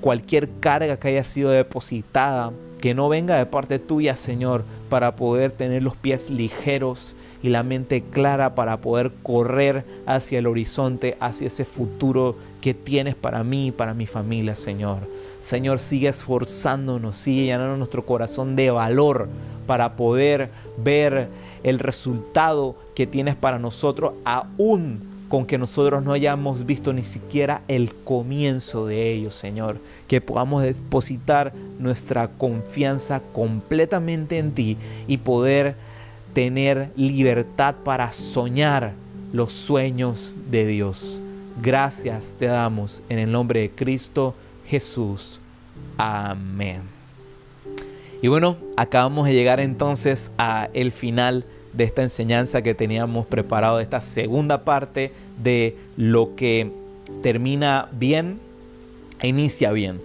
cualquier 0.00 0.48
carga 0.60 0.98
que 0.98 1.08
haya 1.08 1.24
sido 1.24 1.50
depositada, 1.50 2.52
que 2.80 2.94
no 2.94 3.08
venga 3.08 3.38
de 3.38 3.46
parte 3.46 3.78
tuya, 3.78 4.16
Señor, 4.16 4.64
para 4.90 5.16
poder 5.16 5.52
tener 5.52 5.82
los 5.82 5.96
pies 5.96 6.28
ligeros 6.30 7.16
y 7.42 7.48
la 7.48 7.62
mente 7.62 8.02
clara 8.02 8.54
para 8.54 8.78
poder 8.78 9.12
correr 9.22 9.84
hacia 10.06 10.38
el 10.38 10.46
horizonte, 10.46 11.16
hacia 11.20 11.46
ese 11.46 11.64
futuro 11.64 12.36
que 12.64 12.72
tienes 12.72 13.14
para 13.14 13.44
mí 13.44 13.66
y 13.66 13.72
para 13.72 13.92
mi 13.92 14.06
familia, 14.06 14.54
Señor. 14.54 14.96
Señor, 15.42 15.78
sigue 15.80 16.08
esforzándonos, 16.08 17.14
sigue 17.14 17.44
llenando 17.44 17.76
nuestro 17.76 18.06
corazón 18.06 18.56
de 18.56 18.70
valor 18.70 19.28
para 19.66 19.96
poder 19.96 20.48
ver 20.78 21.28
el 21.62 21.78
resultado 21.78 22.74
que 22.94 23.06
tienes 23.06 23.36
para 23.36 23.58
nosotros, 23.58 24.14
aún 24.24 25.02
con 25.28 25.44
que 25.44 25.58
nosotros 25.58 26.02
no 26.02 26.14
hayamos 26.14 26.64
visto 26.64 26.94
ni 26.94 27.02
siquiera 27.02 27.60
el 27.68 27.92
comienzo 27.92 28.86
de 28.86 29.12
ello, 29.12 29.30
Señor. 29.30 29.76
Que 30.08 30.22
podamos 30.22 30.62
depositar 30.62 31.52
nuestra 31.78 32.28
confianza 32.28 33.20
completamente 33.34 34.38
en 34.38 34.52
ti 34.52 34.78
y 35.06 35.18
poder 35.18 35.74
tener 36.32 36.88
libertad 36.96 37.74
para 37.84 38.10
soñar 38.12 38.94
los 39.34 39.52
sueños 39.52 40.38
de 40.50 40.64
Dios. 40.64 41.23
Gracias 41.62 42.34
te 42.38 42.46
damos 42.46 43.02
en 43.08 43.18
el 43.18 43.30
nombre 43.30 43.60
de 43.60 43.70
Cristo 43.70 44.34
Jesús. 44.66 45.38
Amén. 45.96 46.82
Y 48.22 48.28
bueno, 48.28 48.56
acabamos 48.76 49.26
de 49.26 49.34
llegar 49.34 49.60
entonces 49.60 50.30
a 50.38 50.68
el 50.72 50.92
final 50.92 51.44
de 51.72 51.84
esta 51.84 52.02
enseñanza 52.02 52.62
que 52.62 52.74
teníamos 52.74 53.26
preparado, 53.26 53.80
esta 53.80 54.00
segunda 54.00 54.64
parte 54.64 55.12
de 55.42 55.76
lo 55.96 56.34
que 56.34 56.70
termina 57.22 57.88
bien 57.92 58.38
e 59.20 59.28
inicia 59.28 59.72
bien. 59.72 60.00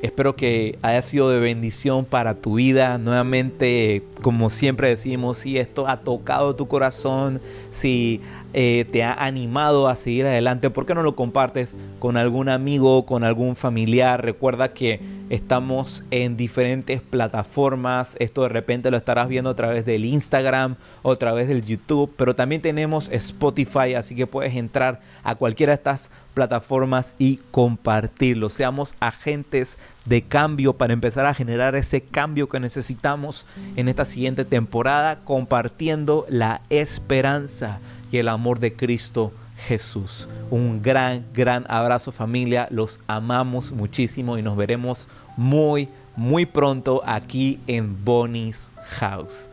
Espero 0.00 0.36
que 0.36 0.78
haya 0.82 1.02
sido 1.02 1.28
de 1.28 1.40
bendición 1.40 2.04
para 2.04 2.34
tu 2.34 2.54
vida. 2.54 2.98
Nuevamente, 2.98 4.04
como 4.22 4.48
siempre 4.48 4.88
decimos, 4.88 5.38
si 5.38 5.58
esto 5.58 5.88
ha 5.88 5.98
tocado 5.98 6.54
tu 6.54 6.68
corazón, 6.68 7.40
si 7.72 8.20
eh, 8.54 8.86
te 8.90 9.02
ha 9.02 9.12
animado 9.12 9.88
a 9.88 9.96
seguir 9.96 10.26
adelante, 10.26 10.70
¿por 10.70 10.86
qué 10.86 10.94
no 10.94 11.02
lo 11.02 11.14
compartes 11.14 11.76
con 11.98 12.16
algún 12.16 12.48
amigo, 12.48 13.04
con 13.04 13.22
algún 13.22 13.56
familiar? 13.56 14.24
Recuerda 14.24 14.72
que 14.72 15.00
estamos 15.28 16.04
en 16.10 16.36
diferentes 16.36 17.02
plataformas. 17.02 18.16
Esto 18.18 18.42
de 18.42 18.48
repente 18.48 18.90
lo 18.90 18.96
estarás 18.96 19.28
viendo 19.28 19.50
a 19.50 19.56
través 19.56 19.84
del 19.84 20.04
Instagram 20.04 20.76
o 21.02 21.12
a 21.12 21.16
través 21.16 21.48
del 21.48 21.64
YouTube, 21.64 22.10
pero 22.16 22.34
también 22.34 22.62
tenemos 22.62 23.10
Spotify, 23.10 23.94
así 23.94 24.14
que 24.14 24.26
puedes 24.26 24.54
entrar 24.56 25.00
a 25.24 25.34
cualquiera 25.34 25.72
de 25.72 25.76
estas 25.76 26.10
plataformas 26.32 27.14
y 27.18 27.40
compartirlo. 27.50 28.48
Seamos 28.48 28.96
agentes 29.00 29.78
de 30.06 30.22
cambio 30.22 30.72
para 30.72 30.94
empezar 30.94 31.26
a 31.26 31.34
generar 31.34 31.74
ese 31.74 32.00
cambio 32.00 32.48
que 32.48 32.60
necesitamos 32.60 33.44
en 33.76 33.88
esta 33.88 34.06
siguiente 34.06 34.46
temporada, 34.46 35.18
compartiendo 35.24 36.24
la 36.30 36.62
esperanza 36.70 37.80
y 38.10 38.18
el 38.18 38.28
amor 38.28 38.60
de 38.60 38.74
Cristo 38.74 39.32
Jesús. 39.66 40.28
Un 40.50 40.82
gran, 40.82 41.24
gran 41.34 41.64
abrazo 41.68 42.12
familia. 42.12 42.68
Los 42.70 43.00
amamos 43.06 43.72
muchísimo 43.72 44.38
y 44.38 44.42
nos 44.42 44.56
veremos 44.56 45.08
muy, 45.36 45.88
muy 46.16 46.46
pronto 46.46 47.02
aquí 47.04 47.60
en 47.66 48.04
Bonnie's 48.04 48.72
House. 48.98 49.50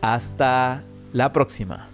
Hasta 0.00 0.82
la 1.12 1.32
próxima. 1.32 1.88